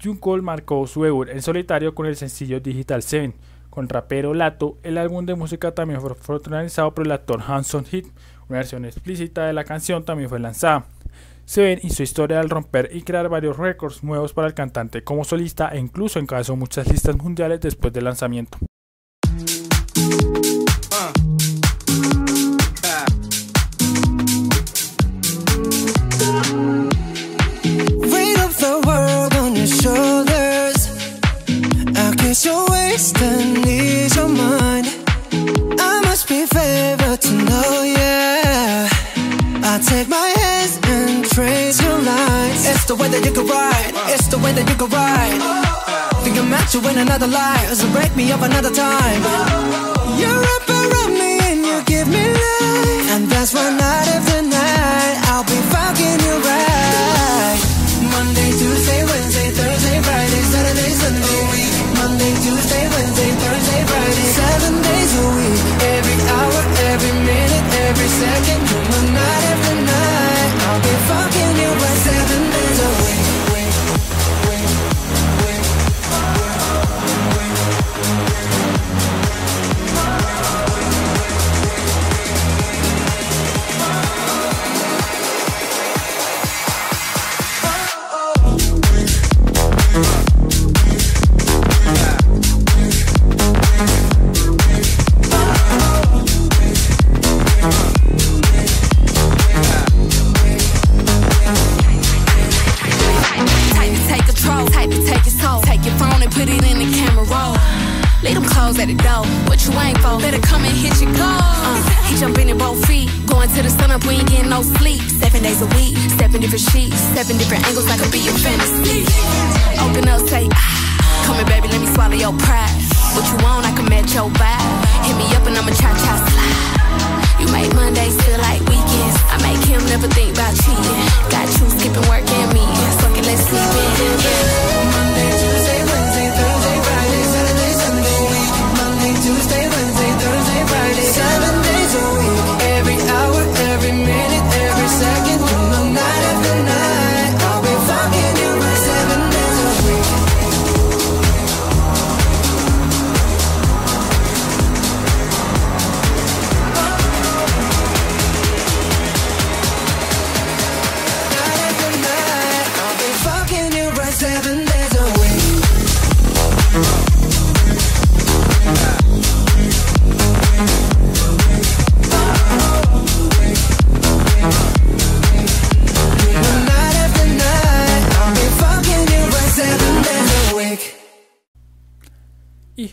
Junkol 0.01 0.43
marcó 0.43 0.87
su 0.87 1.03
debut 1.03 1.29
en 1.29 1.43
solitario 1.43 1.93
con 1.93 2.07
el 2.07 2.15
sencillo 2.15 2.61
Digital 2.61 3.03
7. 3.03 3.35
Con 3.69 3.89
rapero 3.89 4.33
Lato, 4.33 4.79
el 4.85 4.97
álbum 4.97 5.27
de 5.27 5.35
música 5.35 5.75
también 5.75 6.01
fue 6.01 6.15
protagonizado 6.15 6.95
por 6.95 7.05
el 7.05 7.11
actor 7.11 7.43
Hanson 7.45 7.85
Hit. 7.85 8.07
Una 8.49 8.59
versión 8.59 8.85
explícita 8.85 9.47
de 9.47 9.53
la 9.53 9.65
canción 9.65 10.05
también 10.05 10.29
fue 10.29 10.39
lanzada. 10.39 10.87
Seven 11.47 11.81
hizo 11.83 12.05
historia 12.05 12.39
al 12.39 12.49
romper 12.49 12.91
y 12.93 13.03
crear 13.03 13.29
varios 13.29 13.57
récords 13.57 14.05
nuevos 14.05 14.35
para 14.35 14.47
el 14.47 14.55
cantante 14.55 15.03
como 15.03 15.25
solista 15.25 15.71
e 15.71 15.81
incluso 15.81 16.21
encabezó 16.21 16.55
muchas 16.55 16.87
listas 16.87 17.17
mundiales 17.17 17.61
después 17.61 17.93
del 17.93 18.05
lanzamiento. 18.05 18.57
The 42.85 42.95
way 42.95 43.09
that 43.09 43.24
you 43.24 43.33
can 43.33 43.47
ride. 43.47 43.93
It's 44.14 44.28
the 44.28 44.39
way 44.39 44.53
that 44.53 44.68
you 44.68 44.76
can 44.76 44.89
ride. 44.91 45.41
Think 46.22 46.37
I'm 46.39 46.51
meant 46.51 46.68
to 46.70 46.81
win 46.81 46.99
another 46.99 47.26
life, 47.26 47.72
so 47.74 47.91
break 47.93 48.14
me 48.16 48.31
up 48.33 48.43
another 48.43 48.70
time. 48.70 49.70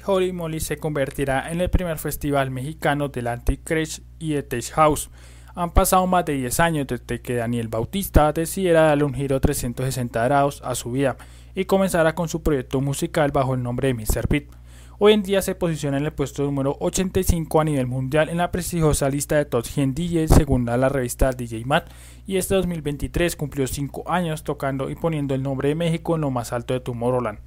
Holy 0.07 0.31
Moly 0.31 0.61
se 0.61 0.77
convertirá 0.77 1.51
en 1.51 1.59
el 1.59 1.69
primer 1.69 1.97
festival 1.97 2.49
mexicano 2.49 3.09
del 3.09 3.27
Anticrash 3.27 3.99
y 4.19 4.33
de 4.33 4.43
Tech 4.43 4.71
House. 4.71 5.09
Han 5.53 5.71
pasado 5.71 6.07
más 6.07 6.23
de 6.25 6.33
10 6.33 6.59
años 6.61 6.87
desde 6.87 7.21
que 7.21 7.35
Daniel 7.35 7.67
Bautista 7.67 8.31
decidiera 8.31 8.83
darle 8.83 9.03
un 9.03 9.13
giro 9.13 9.41
360 9.41 10.23
grados 10.23 10.61
a 10.63 10.75
su 10.75 10.91
vida 10.91 11.17
y 11.55 11.65
comenzara 11.65 12.15
con 12.15 12.29
su 12.29 12.41
proyecto 12.41 12.79
musical 12.79 13.31
bajo 13.31 13.55
el 13.55 13.63
nombre 13.63 13.89
de 13.89 13.95
Mr. 13.95 14.27
Pete. 14.27 14.55
Hoy 14.99 15.13
en 15.13 15.23
día 15.23 15.41
se 15.41 15.55
posiciona 15.55 15.97
en 15.97 16.05
el 16.05 16.13
puesto 16.13 16.43
número 16.43 16.77
85 16.79 17.61
a 17.61 17.63
nivel 17.65 17.87
mundial 17.87 18.29
en 18.29 18.37
la 18.37 18.49
prestigiosa 18.49 19.09
lista 19.09 19.35
de 19.35 19.45
Top 19.45 19.65
100 19.65 19.93
DJs 19.93 20.31
según 20.31 20.65
la 20.65 20.89
revista 20.89 21.31
DJ 21.31 21.65
Mat 21.65 21.89
y 22.25 22.37
este 22.37 22.55
2023 22.55 23.35
cumplió 23.35 23.67
5 23.67 24.09
años 24.09 24.43
tocando 24.43 24.89
y 24.89 24.95
poniendo 24.95 25.35
el 25.35 25.43
nombre 25.43 25.69
de 25.69 25.75
México 25.75 26.15
en 26.15 26.21
lo 26.21 26.31
más 26.31 26.53
alto 26.53 26.73
de 26.73 26.79
Tomorrowland. 26.79 27.39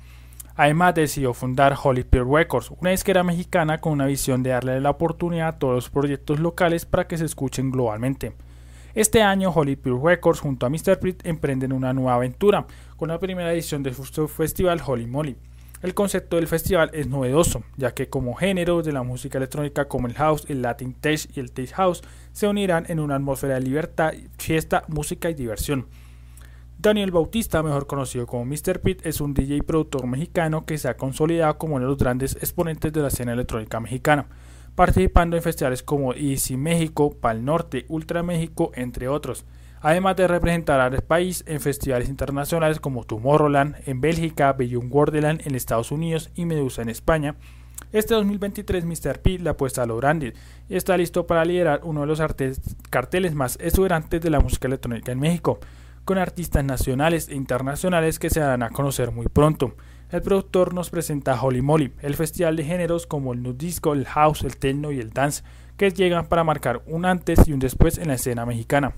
Además 0.60 0.94
decidió 0.94 1.32
fundar 1.32 1.74
Holy 1.82 2.04
Peer 2.04 2.26
Records, 2.26 2.70
una 2.78 2.90
disquera 2.90 3.24
mexicana 3.24 3.78
con 3.78 3.94
una 3.94 4.04
visión 4.04 4.42
de 4.42 4.50
darle 4.50 4.78
la 4.78 4.90
oportunidad 4.90 5.48
a 5.48 5.58
todos 5.58 5.74
los 5.74 5.88
proyectos 5.88 6.38
locales 6.38 6.84
para 6.84 7.06
que 7.06 7.16
se 7.16 7.24
escuchen 7.24 7.70
globalmente. 7.70 8.34
Este 8.94 9.22
año 9.22 9.48
Holy 9.48 9.76
Peer 9.76 9.96
Records 9.96 10.40
junto 10.40 10.66
a 10.66 10.68
Mr. 10.68 11.00
Pete 11.00 11.26
emprenden 11.30 11.72
una 11.72 11.94
nueva 11.94 12.16
aventura 12.16 12.66
con 12.98 13.08
la 13.08 13.18
primera 13.18 13.50
edición 13.54 13.82
de 13.82 13.94
su 13.94 14.28
festival 14.28 14.82
Holy 14.84 15.06
Moly. 15.06 15.38
El 15.80 15.94
concepto 15.94 16.36
del 16.36 16.46
festival 16.46 16.90
es 16.92 17.06
novedoso, 17.06 17.62
ya 17.78 17.94
que 17.94 18.10
como 18.10 18.34
géneros 18.34 18.84
de 18.84 18.92
la 18.92 19.02
música 19.02 19.38
electrónica 19.38 19.88
como 19.88 20.08
el 20.08 20.14
house, 20.14 20.44
el 20.50 20.60
latin 20.60 20.92
tech 20.92 21.26
y 21.34 21.40
el 21.40 21.52
tech 21.52 21.72
house 21.72 22.02
se 22.32 22.46
unirán 22.46 22.84
en 22.88 23.00
una 23.00 23.14
atmósfera 23.14 23.54
de 23.54 23.62
libertad, 23.62 24.12
fiesta, 24.36 24.84
música 24.88 25.30
y 25.30 25.34
diversión. 25.34 25.86
Daniel 26.82 27.10
Bautista, 27.10 27.62
mejor 27.62 27.86
conocido 27.86 28.26
como 28.26 28.46
Mr. 28.46 28.80
Pete, 28.80 29.06
es 29.06 29.20
un 29.20 29.34
DJ 29.34 29.56
y 29.56 29.60
productor 29.60 30.06
mexicano 30.06 30.64
que 30.64 30.78
se 30.78 30.88
ha 30.88 30.96
consolidado 30.96 31.58
como 31.58 31.74
uno 31.74 31.84
de 31.84 31.90
los 31.90 31.98
grandes 31.98 32.36
exponentes 32.36 32.90
de 32.90 33.02
la 33.02 33.08
escena 33.08 33.34
electrónica 33.34 33.80
mexicana, 33.80 34.28
participando 34.76 35.36
en 35.36 35.42
festivales 35.42 35.82
como 35.82 36.14
Easy 36.14 36.56
México, 36.56 37.14
Pal 37.20 37.44
Norte, 37.44 37.84
Ultra 37.88 38.22
México, 38.22 38.72
entre 38.74 39.08
otros, 39.08 39.44
además 39.82 40.16
de 40.16 40.26
representar 40.26 40.80
al 40.80 41.02
país 41.02 41.44
en 41.46 41.60
festivales 41.60 42.08
internacionales 42.08 42.80
como 42.80 43.04
Tomorrowland 43.04 43.76
en 43.84 44.00
Bélgica, 44.00 44.54
Beyond 44.54 44.90
Wonderland 44.90 45.46
en 45.46 45.56
Estados 45.56 45.92
Unidos 45.92 46.30
y 46.34 46.46
Medusa 46.46 46.80
en 46.80 46.88
España. 46.88 47.36
Este 47.92 48.14
2023 48.14 48.86
Mr. 48.86 49.20
P 49.20 49.38
le 49.38 49.50
apuesta 49.50 49.82
a 49.82 49.86
lo 49.86 49.98
grande 49.98 50.32
y 50.66 50.76
está 50.76 50.96
listo 50.96 51.26
para 51.26 51.44
liderar 51.44 51.80
uno 51.82 52.00
de 52.00 52.06
los 52.06 52.22
carteles 52.88 53.34
más 53.34 53.58
exuberantes 53.60 54.22
de 54.22 54.30
la 54.30 54.40
música 54.40 54.66
electrónica 54.66 55.12
en 55.12 55.20
México, 55.20 55.60
con 56.10 56.18
artistas 56.18 56.64
nacionales 56.64 57.28
e 57.28 57.36
internacionales 57.36 58.18
que 58.18 58.30
se 58.30 58.40
darán 58.40 58.64
a 58.64 58.70
conocer 58.70 59.12
muy 59.12 59.28
pronto. 59.28 59.76
El 60.10 60.22
productor 60.22 60.74
nos 60.74 60.90
presenta 60.90 61.40
Holy 61.40 61.62
Moly, 61.62 61.92
el 62.02 62.16
festival 62.16 62.56
de 62.56 62.64
géneros 62.64 63.06
como 63.06 63.32
el 63.32 63.44
nu 63.44 63.52
disco, 63.52 63.92
el 63.92 64.06
house, 64.06 64.42
el 64.42 64.56
techno 64.56 64.90
y 64.90 64.98
el 64.98 65.10
dance, 65.10 65.44
que 65.76 65.92
llegan 65.92 66.26
para 66.26 66.42
marcar 66.42 66.82
un 66.86 67.04
antes 67.04 67.46
y 67.46 67.52
un 67.52 67.60
después 67.60 67.96
en 67.96 68.08
la 68.08 68.14
escena 68.14 68.44
mexicana. 68.44 68.94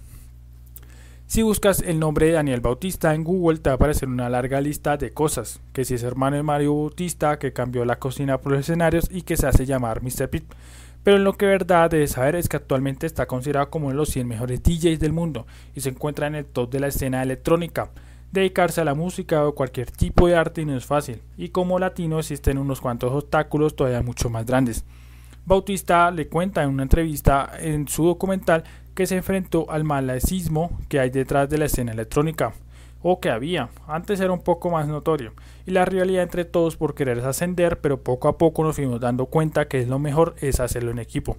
Si 1.26 1.42
buscas 1.42 1.82
el 1.82 2.00
nombre 2.00 2.28
de 2.28 2.32
Daniel 2.32 2.62
Bautista 2.62 3.14
en 3.14 3.24
Google 3.24 3.58
te 3.58 3.68
va 3.68 3.72
a 3.72 3.76
aparecer 3.76 4.08
una 4.08 4.30
larga 4.30 4.62
lista 4.62 4.96
de 4.96 5.10
cosas, 5.10 5.60
que 5.74 5.84
si 5.84 5.92
es 5.92 6.02
hermano 6.04 6.36
de 6.36 6.42
Mario 6.42 6.74
Bautista, 6.74 7.38
que 7.38 7.52
cambió 7.52 7.84
la 7.84 7.98
cocina 7.98 8.38
por 8.38 8.52
los 8.52 8.62
escenarios 8.62 9.10
y 9.10 9.20
que 9.20 9.36
se 9.36 9.46
hace 9.46 9.66
llamar 9.66 10.02
Mr. 10.02 10.30
Pete. 10.30 10.56
Pero 11.02 11.18
lo 11.18 11.32
que 11.34 11.46
verdad 11.46 11.90
debes 11.90 12.12
saber 12.12 12.36
es 12.36 12.48
que 12.48 12.56
actualmente 12.56 13.06
está 13.06 13.26
considerado 13.26 13.70
como 13.70 13.86
uno 13.86 13.94
de 13.94 13.98
los 13.98 14.10
100 14.10 14.28
mejores 14.28 14.62
DJs 14.62 15.00
del 15.00 15.12
mundo 15.12 15.46
y 15.74 15.80
se 15.80 15.88
encuentra 15.88 16.26
en 16.28 16.36
el 16.36 16.46
top 16.46 16.70
de 16.70 16.80
la 16.80 16.88
escena 16.88 17.22
electrónica. 17.22 17.90
Dedicarse 18.30 18.80
a 18.80 18.84
la 18.84 18.94
música 18.94 19.44
o 19.44 19.54
cualquier 19.54 19.90
tipo 19.90 20.26
de 20.26 20.36
arte 20.36 20.64
no 20.64 20.76
es 20.76 20.86
fácil, 20.86 21.20
y 21.36 21.50
como 21.50 21.78
latino 21.78 22.18
existen 22.18 22.56
unos 22.56 22.80
cuantos 22.80 23.12
obstáculos 23.12 23.76
todavía 23.76 24.00
mucho 24.00 24.30
más 24.30 24.46
grandes. 24.46 24.84
Bautista 25.44 26.10
le 26.10 26.28
cuenta 26.28 26.62
en 26.62 26.70
una 26.70 26.84
entrevista 26.84 27.50
en 27.58 27.88
su 27.88 28.06
documental 28.06 28.64
que 28.94 29.06
se 29.06 29.16
enfrentó 29.16 29.70
al 29.70 29.84
malacismo 29.84 30.78
que 30.88 31.00
hay 31.00 31.10
detrás 31.10 31.50
de 31.50 31.58
la 31.58 31.64
escena 31.64 31.92
electrónica, 31.92 32.54
o 33.02 33.20
que 33.20 33.30
había, 33.30 33.70
antes 33.86 34.20
era 34.20 34.32
un 34.32 34.42
poco 34.42 34.70
más 34.70 34.88
notorio, 34.88 35.32
y 35.66 35.72
la 35.72 35.84
rivalidad 35.84 36.22
entre 36.22 36.44
todos 36.44 36.76
por 36.76 36.94
querer 36.94 37.20
ascender, 37.20 37.80
pero 37.80 38.02
poco 38.02 38.28
a 38.28 38.38
poco 38.38 38.64
nos 38.64 38.76
fuimos 38.76 39.00
dando 39.00 39.26
cuenta 39.26 39.68
que 39.68 39.80
es 39.80 39.88
lo 39.88 39.98
mejor 39.98 40.34
es 40.40 40.60
hacerlo 40.60 40.90
en 40.90 40.98
equipo. 40.98 41.36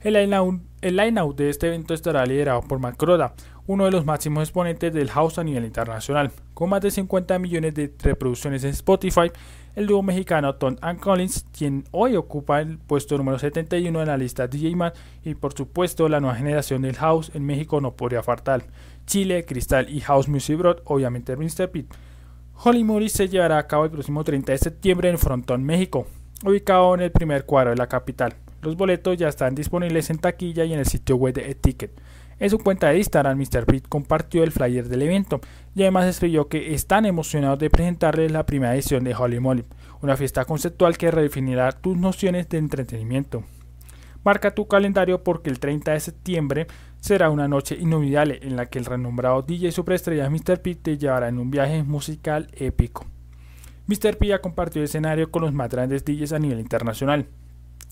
El 0.00 0.14
line-out 0.14 0.60
line-out 0.82 1.36
de 1.36 1.48
este 1.48 1.68
evento 1.68 1.94
estará 1.94 2.26
liderado 2.26 2.60
por 2.60 2.78
Matt 2.78 2.96
Croda, 2.96 3.34
uno 3.66 3.86
de 3.86 3.90
los 3.90 4.04
máximos 4.04 4.42
exponentes 4.42 4.92
del 4.92 5.10
house 5.10 5.38
a 5.38 5.44
nivel 5.44 5.64
internacional. 5.64 6.30
Con 6.52 6.68
más 6.68 6.82
de 6.82 6.90
50 6.90 7.38
millones 7.38 7.74
de 7.74 7.90
reproducciones 8.02 8.64
en 8.64 8.70
Spotify, 8.70 9.30
el 9.74 9.86
dúo 9.86 10.02
mexicano 10.02 10.54
Tom 10.56 10.76
and 10.82 11.00
Collins, 11.00 11.46
quien 11.56 11.84
hoy 11.90 12.16
ocupa 12.16 12.60
el 12.60 12.78
puesto 12.78 13.16
número 13.16 13.38
71 13.38 13.98
en 14.02 14.06
la 14.06 14.16
lista 14.18 14.46
DJ 14.46 14.76
Man, 14.76 14.92
y 15.24 15.34
por 15.34 15.54
supuesto 15.54 16.08
la 16.08 16.20
nueva 16.20 16.36
generación 16.36 16.82
del 16.82 16.96
house 16.96 17.30
en 17.34 17.44
México 17.46 17.80
no 17.80 17.96
podría 17.96 18.22
faltar. 18.22 18.66
Chile, 19.06 19.44
Cristal 19.44 19.88
y 19.88 20.00
House 20.00 20.28
Music 20.28 20.56
Broad, 20.56 20.78
obviamente 20.84 21.36
Mr. 21.36 21.70
Pete. 21.70 21.94
Holy 22.54 22.84
Moly 22.84 23.08
se 23.08 23.28
llevará 23.28 23.58
a 23.58 23.66
cabo 23.66 23.84
el 23.84 23.90
próximo 23.90 24.24
30 24.24 24.52
de 24.52 24.58
septiembre 24.58 25.08
en 25.08 25.18
Frontón, 25.18 25.64
México, 25.64 26.06
ubicado 26.44 26.94
en 26.94 27.02
el 27.02 27.12
primer 27.12 27.44
cuadro 27.44 27.70
de 27.70 27.76
la 27.76 27.88
capital. 27.88 28.34
Los 28.62 28.76
boletos 28.76 29.18
ya 29.18 29.28
están 29.28 29.54
disponibles 29.54 30.08
en 30.10 30.18
taquilla 30.18 30.64
y 30.64 30.72
en 30.72 30.78
el 30.78 30.86
sitio 30.86 31.16
web 31.16 31.34
de 31.34 31.50
Eticket. 31.50 32.00
En 32.38 32.50
su 32.50 32.58
cuenta 32.58 32.88
de 32.88 32.98
Instagram, 32.98 33.38
Mr. 33.38 33.64
Pete 33.66 33.88
compartió 33.88 34.42
el 34.42 34.52
flyer 34.52 34.88
del 34.88 35.02
evento 35.02 35.40
y 35.74 35.82
además 35.82 36.06
escribió 36.06 36.48
que 36.48 36.74
están 36.74 37.06
emocionados 37.06 37.58
de 37.58 37.70
presentarles 37.70 38.32
la 38.32 38.46
primera 38.46 38.74
edición 38.74 39.04
de 39.04 39.14
Holy 39.14 39.38
Moly, 39.38 39.64
una 40.02 40.16
fiesta 40.16 40.44
conceptual 40.44 40.98
que 40.98 41.10
redefinirá 41.10 41.72
tus 41.72 41.96
nociones 41.96 42.48
de 42.48 42.58
entretenimiento. 42.58 43.44
Marca 44.24 44.54
tu 44.54 44.66
calendario 44.66 45.22
porque 45.22 45.50
el 45.50 45.60
30 45.60 45.92
de 45.92 46.00
septiembre 46.00 46.66
será 47.04 47.28
una 47.28 47.48
noche 47.48 47.76
inolvidable 47.78 48.38
en 48.40 48.56
la 48.56 48.64
que 48.64 48.78
el 48.78 48.86
renombrado 48.86 49.42
DJ 49.42 49.72
superestrella 49.72 50.30
Mr. 50.30 50.62
Pete 50.62 50.80
te 50.80 50.96
llevará 50.96 51.28
en 51.28 51.38
un 51.38 51.50
viaje 51.50 51.82
musical 51.82 52.48
épico. 52.54 53.04
Mr. 53.86 54.16
P 54.16 54.32
ha 54.32 54.40
compartido 54.40 54.86
escenario 54.86 55.30
con 55.30 55.42
los 55.42 55.52
más 55.52 55.68
grandes 55.68 56.02
DJs 56.02 56.32
a 56.32 56.38
nivel 56.38 56.60
internacional. 56.60 57.26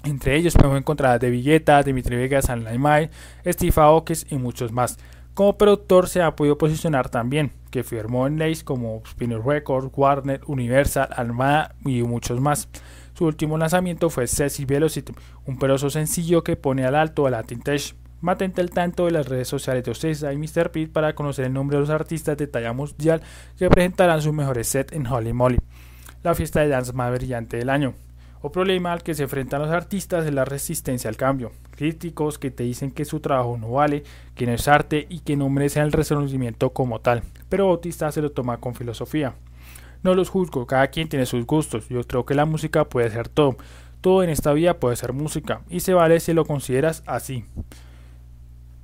Entre 0.05 0.35
ellos 0.35 0.55
podemos 0.55 0.79
encontrar 0.79 1.13
a 1.13 1.19
De 1.19 1.29
Villeta, 1.29 1.83
Dimitri 1.83 2.17
Vegas, 2.17 2.47
San 2.47 2.65
Laimai, 2.65 3.11
Steve 3.45 3.75
Aoki 3.77 4.15
y 4.31 4.37
muchos 4.37 4.73
más. 4.73 4.97
Como 5.35 5.59
productor 5.59 6.09
se 6.09 6.23
ha 6.23 6.35
podido 6.35 6.57
posicionar 6.57 7.11
también, 7.11 7.53
que 7.71 7.85
firmó 7.85 8.27
en 8.27 8.39
leyes 8.39 8.65
como 8.65 9.03
Spinner 9.07 9.43
Records, 9.45 9.93
Warner, 9.95 10.41
Universal, 10.47 11.11
Almada 11.15 11.75
y 11.85 12.03
muchos 12.03 12.41
más. 12.41 12.67
Su 13.13 13.27
último 13.27 13.59
lanzamiento 13.59 14.09
fue 14.09 14.27
Sexy 14.27 14.65
Velocity, 14.65 15.13
un 15.45 15.59
peroso 15.59 15.91
sencillo 15.91 16.43
que 16.43 16.57
pone 16.57 16.87
al 16.87 16.95
alto 16.95 17.27
a 17.27 17.31
Latin 17.31 17.61
Tech. 17.61 17.95
Mantente 18.23 18.61
al 18.61 18.71
tanto 18.71 19.07
de 19.07 19.11
las 19.11 19.29
redes 19.29 19.49
sociales 19.49 19.83
de 19.83 19.91
Ocesa 19.91 20.33
y 20.33 20.37
Mr. 20.37 20.71
Pete 20.71 20.93
para 20.93 21.17
conocer 21.17 21.45
el 21.45 21.53
nombre 21.53 21.77
de 21.77 21.81
los 21.81 21.91
artistas 21.91 22.37
de 22.37 22.47
talla 22.47 22.73
mundial 22.73 23.21
que 23.59 23.69
presentarán 23.69 24.23
sus 24.23 24.33
mejores 24.33 24.69
sets 24.69 24.93
en 24.93 25.09
Holy 25.09 25.33
Moly, 25.33 25.59
la 26.23 26.37
fiesta 26.37 26.61
de 26.61 26.69
dance 26.69 26.93
más 26.93 27.13
brillante 27.13 27.57
del 27.57 27.69
año. 27.69 27.95
O 28.41 28.53
problema 28.53 28.93
al 28.93 29.03
que 29.03 29.15
se 29.15 29.25
enfrentan 29.25 29.63
los 29.63 29.73
artistas 29.73 30.25
es 30.25 30.33
la 30.33 30.45
resistencia 30.45 31.11
al 31.11 31.17
cambio. 31.17 31.51
Críticos 31.73 32.39
que 32.39 32.53
te 32.53 32.63
dicen 32.63 32.93
que 32.93 33.05
su 33.05 33.19
trabajo 33.19 33.59
no 33.59 33.73
vale, 33.73 34.05
que 34.37 34.47
no 34.47 34.53
es 34.53 34.69
arte 34.69 35.05
y 35.09 35.19
que 35.21 35.37
no 35.37 35.49
merece 35.49 35.81
el 35.81 35.91
reconocimiento 35.91 36.71
como 36.71 37.01
tal. 37.01 37.25
Pero 37.49 37.67
Bautista 37.67 38.13
se 38.13 38.23
lo 38.23 38.31
toma 38.31 38.59
con 38.59 38.77
filosofía. 38.77 39.35
No 40.05 40.15
los 40.15 40.29
juzgo, 40.29 40.65
cada 40.67 40.87
quien 40.89 41.09
tiene 41.09 41.27
sus 41.27 41.45
gustos. 41.45 41.89
Yo 41.89 42.05
creo 42.05 42.25
que 42.25 42.35
la 42.35 42.45
música 42.45 42.85
puede 42.85 43.11
ser 43.11 43.29
todo. 43.29 43.57
Todo 44.01 44.23
en 44.23 44.31
esta 44.31 44.53
vida 44.53 44.75
puede 44.75 44.95
ser 44.95 45.13
música, 45.13 45.63
y 45.69 45.81
se 45.81 45.95
vale 45.95 46.21
si 46.21 46.33
lo 46.33 46.45
consideras 46.45 47.03
así. 47.07 47.45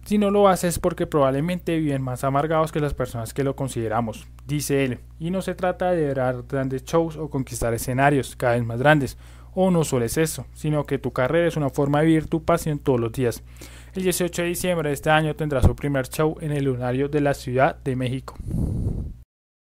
Si 0.09 0.17
no 0.17 0.31
lo 0.31 0.49
haces 0.49 0.79
porque 0.79 1.07
probablemente 1.07 1.79
viven 1.79 2.01
más 2.01 2.25
amargados 2.25 2.73
que 2.73 2.81
las 2.81 2.95
personas 2.95 3.35
que 3.35 3.45
lo 3.45 3.55
consideramos, 3.55 4.27
dice 4.47 4.83
él, 4.83 5.01
y 5.19 5.31
no 5.31 5.43
se 5.43 5.55
trata 5.55 5.91
de 5.91 6.15
dar 6.15 6.45
grandes 6.49 6.83
shows 6.87 7.19
o 7.19 7.29
conquistar 7.29 7.75
escenarios 7.75 8.35
cada 8.35 8.55
vez 8.55 8.65
más 8.65 8.79
grandes, 8.79 9.19
o 9.53 9.71
no 9.71 9.85
solo 9.85 10.07
es 10.07 10.17
eso, 10.17 10.47
sino 10.55 10.87
que 10.87 10.97
tu 10.97 11.13
carrera 11.13 11.47
es 11.47 11.59
una 11.59 11.69
forma 11.69 12.01
de 12.01 12.07
vivir 12.07 12.27
tu 12.27 12.43
pasión 12.43 12.79
todos 12.79 12.99
los 12.99 13.13
días. 13.13 13.43
El 13.93 14.03
18 14.03 14.41
de 14.41 14.49
diciembre 14.49 14.89
de 14.89 14.95
este 14.95 15.11
año 15.11 15.37
tendrá 15.37 15.61
su 15.61 15.77
primer 15.77 16.09
show 16.09 16.39
en 16.41 16.53
el 16.53 16.65
lunario 16.65 17.11
de 17.11 17.21
la 17.21 17.35
Ciudad 17.35 17.77
de 17.77 17.95
México. 17.95 18.35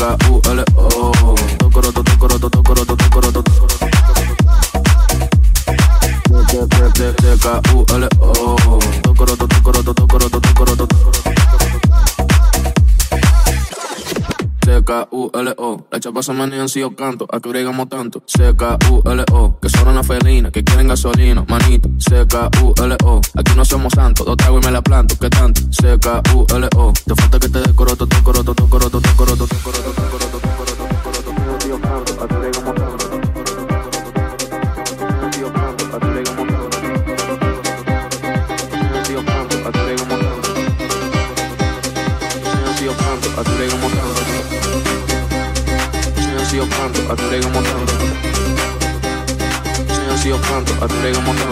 K-U-L-O 0.00 1.34
se 16.22 16.32
manejan 16.32 16.68
si 16.68 16.80
yo 16.80 16.94
canto, 16.94 17.26
a 17.30 17.40
que 17.40 17.48
bregamos 17.48 17.88
tanto 17.88 18.22
C-K-U-L-O 18.26 19.58
Que 19.60 19.68
son 19.68 19.88
una 19.88 20.02
felina, 20.02 20.50
que 20.50 20.62
quieren 20.64 20.88
gasolina, 20.88 21.44
manito 21.48 21.88
C-K-U-L-O 21.98 23.20
Aquí 23.34 23.52
no 23.56 23.64
somos 23.64 23.92
santos, 23.94 24.26
dos 24.26 24.36
tragos 24.36 24.62
y 24.62 24.66
me 24.66 24.72
la 24.72 24.82
planto, 24.82 25.14
¿qué 25.20 25.30
tanto? 25.30 25.60
C-K-U-L-O 25.70 26.92
Te 26.92 27.14
falta 27.14 27.38
que 27.38 27.48
te 27.48 27.60
decoroto, 27.60 28.06
tocoroto, 28.06 28.54
tocoroto, 28.54 29.00
tocoroto, 29.00 29.46
tocoroto, 29.46 29.94
tocoroto, 29.94 30.38
tocoroto, 30.40 30.78
tocoroto 30.88 31.60
Si 31.60 31.68
yo 31.68 31.80
canto, 31.80 32.24
a 32.24 32.28
que 32.28 32.34
bregamos 32.34 32.38
tanto 32.38 32.39
sido 46.60 46.76
pronto, 46.76 47.12
a 47.12 47.16
tu 47.16 47.30
llega 47.30 47.46
a 50.84 50.88
tu 50.88 50.94
llega 50.96 51.18
un 51.18 51.24
montón. 51.24 51.48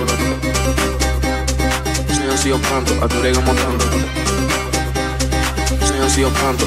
A 3.02 3.08
tu 3.08 3.16
llega 3.22 3.38
un 3.38 3.44
montón. 3.46 3.74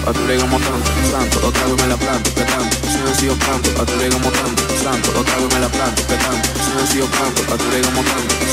A 0.08 0.14
tu. 0.14 1.12
Santo, 1.12 1.48
otra 1.48 1.68
me 1.68 1.88
la 1.88 1.98
planto, 1.98 2.34
que 2.34 2.42
tanto. 2.42 2.78
Soñado 2.90 3.16
a 3.38 3.86
tu. 3.86 4.00
Santo, 4.82 5.10
otra 5.20 5.36
me 5.38 5.60
la 5.60 5.70
planto, 5.70 6.02
que 6.08 6.18
tanto. 6.18 6.50
Soñado 6.66 6.88
sido 6.88 7.06
a 7.06 7.58
tu. 7.58 7.74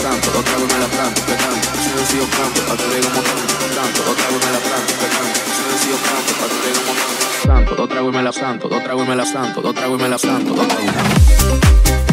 Santo, 0.02 0.28
otra 0.38 0.58
me 0.58 0.78
la 0.78 0.88
planto, 0.92 1.20
que 1.24 1.34
tanto. 1.34 1.68
Soñado 1.80 2.04
sido 2.10 2.24
a 2.24 2.76
tu. 2.76 2.92
Santo, 3.72 4.00
me 4.44 4.50
la 4.52 4.60
planto, 4.60 4.92
a 6.44 6.48
tu. 6.48 7.17
Santo, 7.48 7.74
dos 7.76 7.88
tragos 7.88 8.12
y 8.12 8.16
me 8.18 8.22
la 8.22 8.30
santo, 8.30 8.68
dos 8.68 8.84
tragos 8.84 9.06
y 9.06 9.08
me 9.08 9.16
la 9.16 9.24
santo, 9.24 9.62
dos 9.62 9.74
tragos 9.74 9.98
y 9.98 10.02
me 10.02 10.08
la 10.10 10.18
santo, 10.18 10.52
dos 10.52 10.68
tragos 10.68 10.84
y 10.84 10.86
me 10.86 10.92
la 10.92 11.02
santo, 11.02 12.07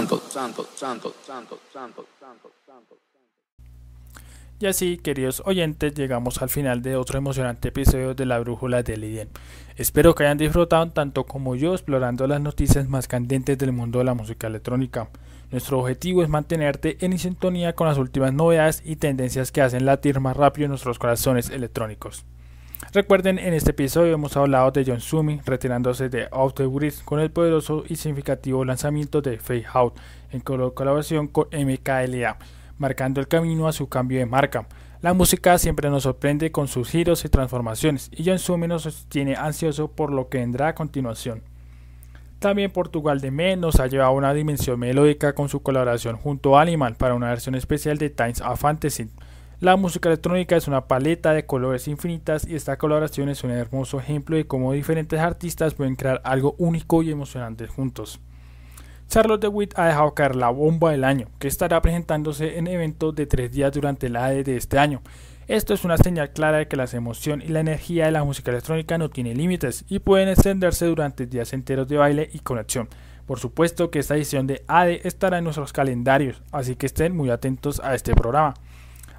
santo, 0.00 0.22
santo, 0.30 0.66
santo, 0.74 1.14
santo, 1.26 1.58
santo, 1.70 2.06
santo, 2.18 2.50
santo. 2.66 2.96
Y 4.58 4.64
así, 4.66 4.96
queridos 4.96 5.42
oyentes, 5.44 5.94
llegamos 5.94 6.40
al 6.40 6.48
final 6.48 6.80
de 6.80 6.96
otro 6.96 7.18
emocionante 7.18 7.68
episodio 7.68 8.14
de 8.14 8.24
La 8.24 8.38
Brújula 8.38 8.82
de 8.82 8.96
Lidien. 8.96 9.28
Espero 9.76 10.14
que 10.14 10.24
hayan 10.24 10.38
disfrutado 10.38 10.90
tanto 10.90 11.24
como 11.24 11.54
yo 11.54 11.74
explorando 11.74 12.26
las 12.26 12.40
noticias 12.40 12.88
más 12.88 13.08
candentes 13.08 13.58
del 13.58 13.72
mundo 13.72 13.98
de 13.98 14.06
la 14.06 14.14
música 14.14 14.46
electrónica. 14.46 15.10
Nuestro 15.50 15.80
objetivo 15.80 16.22
es 16.22 16.30
mantenerte 16.30 16.96
en 17.04 17.18
sintonía 17.18 17.74
con 17.74 17.86
las 17.86 17.98
últimas 17.98 18.32
novedades 18.32 18.82
y 18.86 18.96
tendencias 18.96 19.52
que 19.52 19.60
hacen 19.60 19.84
latir 19.84 20.18
más 20.20 20.34
rápido 20.34 20.68
nuestros 20.68 20.98
corazones 20.98 21.50
electrónicos. 21.50 22.24
Recuerden, 22.92 23.38
en 23.38 23.54
este 23.54 23.70
episodio 23.70 24.14
hemos 24.14 24.36
hablado 24.36 24.72
de 24.72 24.84
John 24.84 25.00
Sumi 25.00 25.40
retirándose 25.44 26.08
de 26.08 26.26
Out 26.32 26.56
the 26.56 26.66
Grid 26.66 26.94
con 27.04 27.20
el 27.20 27.30
poderoso 27.30 27.84
y 27.88 27.94
significativo 27.94 28.64
lanzamiento 28.64 29.22
de 29.22 29.38
Fade 29.38 29.66
Out 29.72 29.94
en 30.32 30.40
colaboración 30.40 31.28
con 31.28 31.46
MKLA, 31.52 32.36
marcando 32.78 33.20
el 33.20 33.28
camino 33.28 33.68
a 33.68 33.72
su 33.72 33.88
cambio 33.88 34.18
de 34.18 34.26
marca. 34.26 34.66
La 35.02 35.14
música 35.14 35.56
siempre 35.58 35.88
nos 35.88 36.02
sorprende 36.02 36.50
con 36.50 36.66
sus 36.66 36.90
giros 36.90 37.24
y 37.24 37.28
transformaciones, 37.28 38.10
y 38.12 38.24
John 38.24 38.40
Sumi 38.40 38.66
nos 38.66 39.06
tiene 39.08 39.36
ansioso 39.36 39.92
por 39.92 40.12
lo 40.12 40.28
que 40.28 40.38
vendrá 40.38 40.68
a 40.68 40.74
continuación. 40.74 41.42
También 42.40 42.72
Portugal 42.72 43.20
de 43.20 43.30
Me 43.30 43.56
nos 43.56 43.78
ha 43.78 43.86
llevado 43.86 44.10
a 44.10 44.14
una 44.14 44.34
dimensión 44.34 44.80
melódica 44.80 45.34
con 45.34 45.48
su 45.48 45.62
colaboración 45.62 46.16
junto 46.16 46.58
a 46.58 46.62
Animal 46.62 46.96
para 46.96 47.14
una 47.14 47.28
versión 47.28 47.54
especial 47.54 47.98
de 47.98 48.10
Times 48.10 48.40
of 48.40 48.58
Fantasy. 48.58 49.10
La 49.60 49.76
música 49.76 50.08
electrónica 50.08 50.56
es 50.56 50.68
una 50.68 50.88
paleta 50.88 51.34
de 51.34 51.44
colores 51.44 51.86
infinitas 51.86 52.48
y 52.48 52.54
esta 52.54 52.78
colaboración 52.78 53.28
es 53.28 53.44
un 53.44 53.50
hermoso 53.50 54.00
ejemplo 54.00 54.36
de 54.36 54.46
cómo 54.46 54.72
diferentes 54.72 55.20
artistas 55.20 55.74
pueden 55.74 55.96
crear 55.96 56.22
algo 56.24 56.54
único 56.56 57.02
y 57.02 57.10
emocionante 57.10 57.66
juntos. 57.66 58.20
Charlotte 59.06 59.42
DeWitt 59.42 59.78
ha 59.78 59.84
dejado 59.84 60.14
caer 60.14 60.34
la 60.34 60.48
bomba 60.48 60.92
del 60.92 61.04
año, 61.04 61.28
que 61.38 61.46
estará 61.46 61.82
presentándose 61.82 62.56
en 62.56 62.68
eventos 62.68 63.14
de 63.14 63.26
tres 63.26 63.52
días 63.52 63.70
durante 63.70 64.06
el 64.06 64.16
ADE 64.16 64.44
de 64.44 64.56
este 64.56 64.78
año. 64.78 65.02
Esto 65.46 65.74
es 65.74 65.84
una 65.84 65.98
señal 65.98 66.30
clara 66.30 66.56
de 66.56 66.66
que 66.66 66.78
la 66.78 66.86
emoción 66.90 67.42
y 67.42 67.48
la 67.48 67.60
energía 67.60 68.06
de 68.06 68.12
la 68.12 68.24
música 68.24 68.52
electrónica 68.52 68.96
no 68.96 69.10
tiene 69.10 69.34
límites 69.34 69.84
y 69.90 69.98
pueden 69.98 70.30
extenderse 70.30 70.86
durante 70.86 71.26
días 71.26 71.52
enteros 71.52 71.86
de 71.86 71.98
baile 71.98 72.30
y 72.32 72.38
conexión. 72.38 72.88
Por 73.26 73.38
supuesto 73.38 73.90
que 73.90 73.98
esta 73.98 74.16
edición 74.16 74.46
de 74.46 74.64
ADE 74.68 75.02
estará 75.04 75.36
en 75.36 75.44
nuestros 75.44 75.74
calendarios, 75.74 76.42
así 76.50 76.76
que 76.76 76.86
estén 76.86 77.14
muy 77.14 77.28
atentos 77.28 77.78
a 77.84 77.94
este 77.94 78.14
programa. 78.14 78.54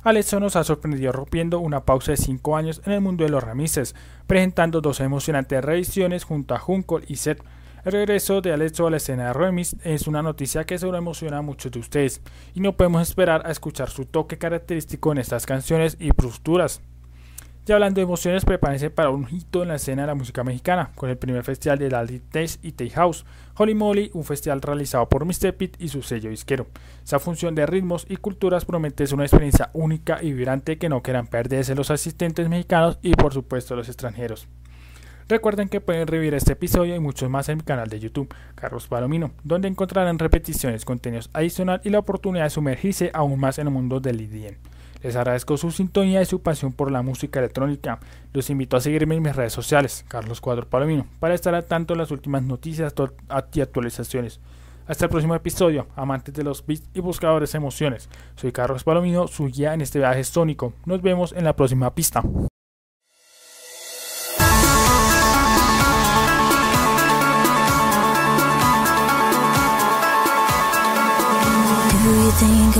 Alexo 0.04 0.40
nos 0.40 0.56
ha 0.56 0.64
sorprendido 0.64 1.12
rompiendo 1.12 1.60
una 1.60 1.86
pausa 1.86 2.12
de 2.12 2.18
5 2.18 2.58
años 2.58 2.82
en 2.86 2.94
el 2.94 3.02
mundo 3.02 3.24
de 3.24 3.30
los 3.30 3.44
remises, 3.44 3.94
presentando 4.26 4.82
dos 4.82 5.00
emocionantes 5.00 5.64
reediciones 5.64 6.24
junto 6.24 6.56
a 6.56 6.60
Junko 6.60 7.02
y 7.08 7.18
Seth. 7.18 7.44
El 7.86 7.92
regreso 7.92 8.42
de 8.42 8.52
Alexo 8.52 8.88
a 8.88 8.90
la 8.90 8.98
escena 8.98 9.28
de 9.28 9.34
remix 9.34 9.76
es 9.84 10.08
una 10.08 10.24
noticia 10.24 10.64
que 10.64 10.80
seguro 10.80 10.98
emociona 10.98 11.38
a 11.38 11.42
muchos 11.44 11.72
de 11.72 11.80
ustedes, 11.80 12.22
y 12.56 12.62
no 12.62 12.76
podemos 12.76 13.04
esperar 13.04 13.46
a 13.46 13.52
escuchar 13.52 13.92
su 13.92 14.06
toque 14.06 14.40
característico 14.40 15.12
en 15.12 15.20
estas 15.20 15.46
canciones 15.46 15.98
y 16.00 16.12
posturas. 16.14 16.82
Y 17.68 17.72
hablando 17.72 18.00
de 18.00 18.04
emociones, 18.04 18.44
prepárense 18.44 18.90
para 18.90 19.12
un 19.12 19.28
hito 19.30 19.62
en 19.62 19.70
la 19.70 19.76
escena 19.76 20.02
de 20.02 20.08
la 20.08 20.16
música 20.16 20.44
mexicana, 20.44 20.92
con 20.96 21.12
el 21.12 21.18
primer 21.18 21.44
festival 21.44 21.78
de 21.78 21.92
la 21.92 22.06
Taste 22.06 22.60
y 22.64 22.72
Tay 22.72 22.90
House, 22.90 23.24
Holy 23.56 23.76
Moly, 23.76 24.10
un 24.14 24.24
festival 24.24 24.62
realizado 24.62 25.08
por 25.08 25.26
Mr. 25.26 25.56
Pit 25.56 25.76
y 25.80 25.88
su 25.88 26.02
sello 26.02 26.32
disquero. 26.32 26.66
Esa 27.04 27.20
función 27.20 27.54
de 27.54 27.68
ritmos 27.68 28.08
y 28.10 28.18
culturas 28.18 28.66
promete 28.66 29.06
ser 29.06 29.16
una 29.16 29.26
experiencia 29.26 29.70
única 29.74 30.24
y 30.24 30.34
vibrante 30.34 30.80
que 30.80 30.90
no 30.90 31.04
quieran 31.04 31.28
perderse 31.28 31.76
los 31.76 31.92
asistentes 31.92 32.50
mexicanos 32.50 32.98
y 33.04 33.14
por 33.14 33.32
supuesto 33.32 33.76
los 33.76 33.90
extranjeros. 33.90 34.48
Recuerden 35.32 35.70
que 35.70 35.80
pueden 35.80 36.08
revivir 36.08 36.34
este 36.34 36.52
episodio 36.52 36.94
y 36.94 37.00
muchos 37.00 37.30
más 37.30 37.48
en 37.48 37.60
mi 37.60 37.64
canal 37.64 37.88
de 37.88 38.02
YouTube, 38.02 38.36
Carlos 38.54 38.90
Palomino, 38.90 39.32
donde 39.46 39.70
encontrarán 39.70 40.20
repeticiones, 40.20 40.84
contenidos 40.84 41.30
adicionales 41.32 41.86
y 41.86 41.90
la 41.90 42.00
oportunidad 42.00 42.44
de 42.44 42.50
sumergirse 42.50 43.12
aún 43.14 43.40
más 43.40 43.58
en 43.58 43.68
el 43.68 43.74
mundo 43.74 44.02
del 44.02 44.20
IDM. 44.20 44.58
Les 45.02 45.16
agradezco 45.16 45.56
su 45.56 45.72
sintonía 45.72 46.22
y 46.22 46.26
su 46.26 46.42
pasión 46.42 46.74
por 46.74 46.92
la 46.92 47.02
música 47.02 47.40
electrónica. 47.40 48.02
Los 48.34 48.50
invito 48.50 48.76
a 48.76 48.82
seguirme 48.82 49.16
en 49.16 49.24
mis 49.24 49.34
redes 49.34 49.54
sociales, 49.54 50.04
Carlos 50.10 50.42
Cuadro 50.42 50.68
Palomino, 50.68 51.08
para 51.22 51.34
estar 51.34 51.56
al 51.56 51.64
tanto 51.64 51.94
de 51.94 52.00
las 52.00 52.12
últimas 52.12 52.44
noticias 52.44 52.94
y 53.54 53.62
actualizaciones. 53.62 54.42
Hasta 54.86 55.06
el 55.06 55.12
próximo 55.12 55.34
episodio, 55.34 55.88
amantes 55.96 56.34
de 56.34 56.44
los 56.44 56.66
beats 56.66 56.90
y 56.94 57.00
buscadores 57.00 57.54
de 57.54 57.58
emociones. 57.58 58.10
Soy 58.36 58.52
Carlos 58.52 58.84
Palomino, 58.84 59.30
su 59.30 59.46
guía 59.46 59.74
en 59.74 59.80
este 59.80 60.00
viaje 60.00 60.26
sónico. 60.26 60.74
Nos 60.86 61.02
vemos 61.02 61.32
en 61.32 61.46
la 61.46 61.56
próxima 61.56 61.96
pista. 61.96 62.22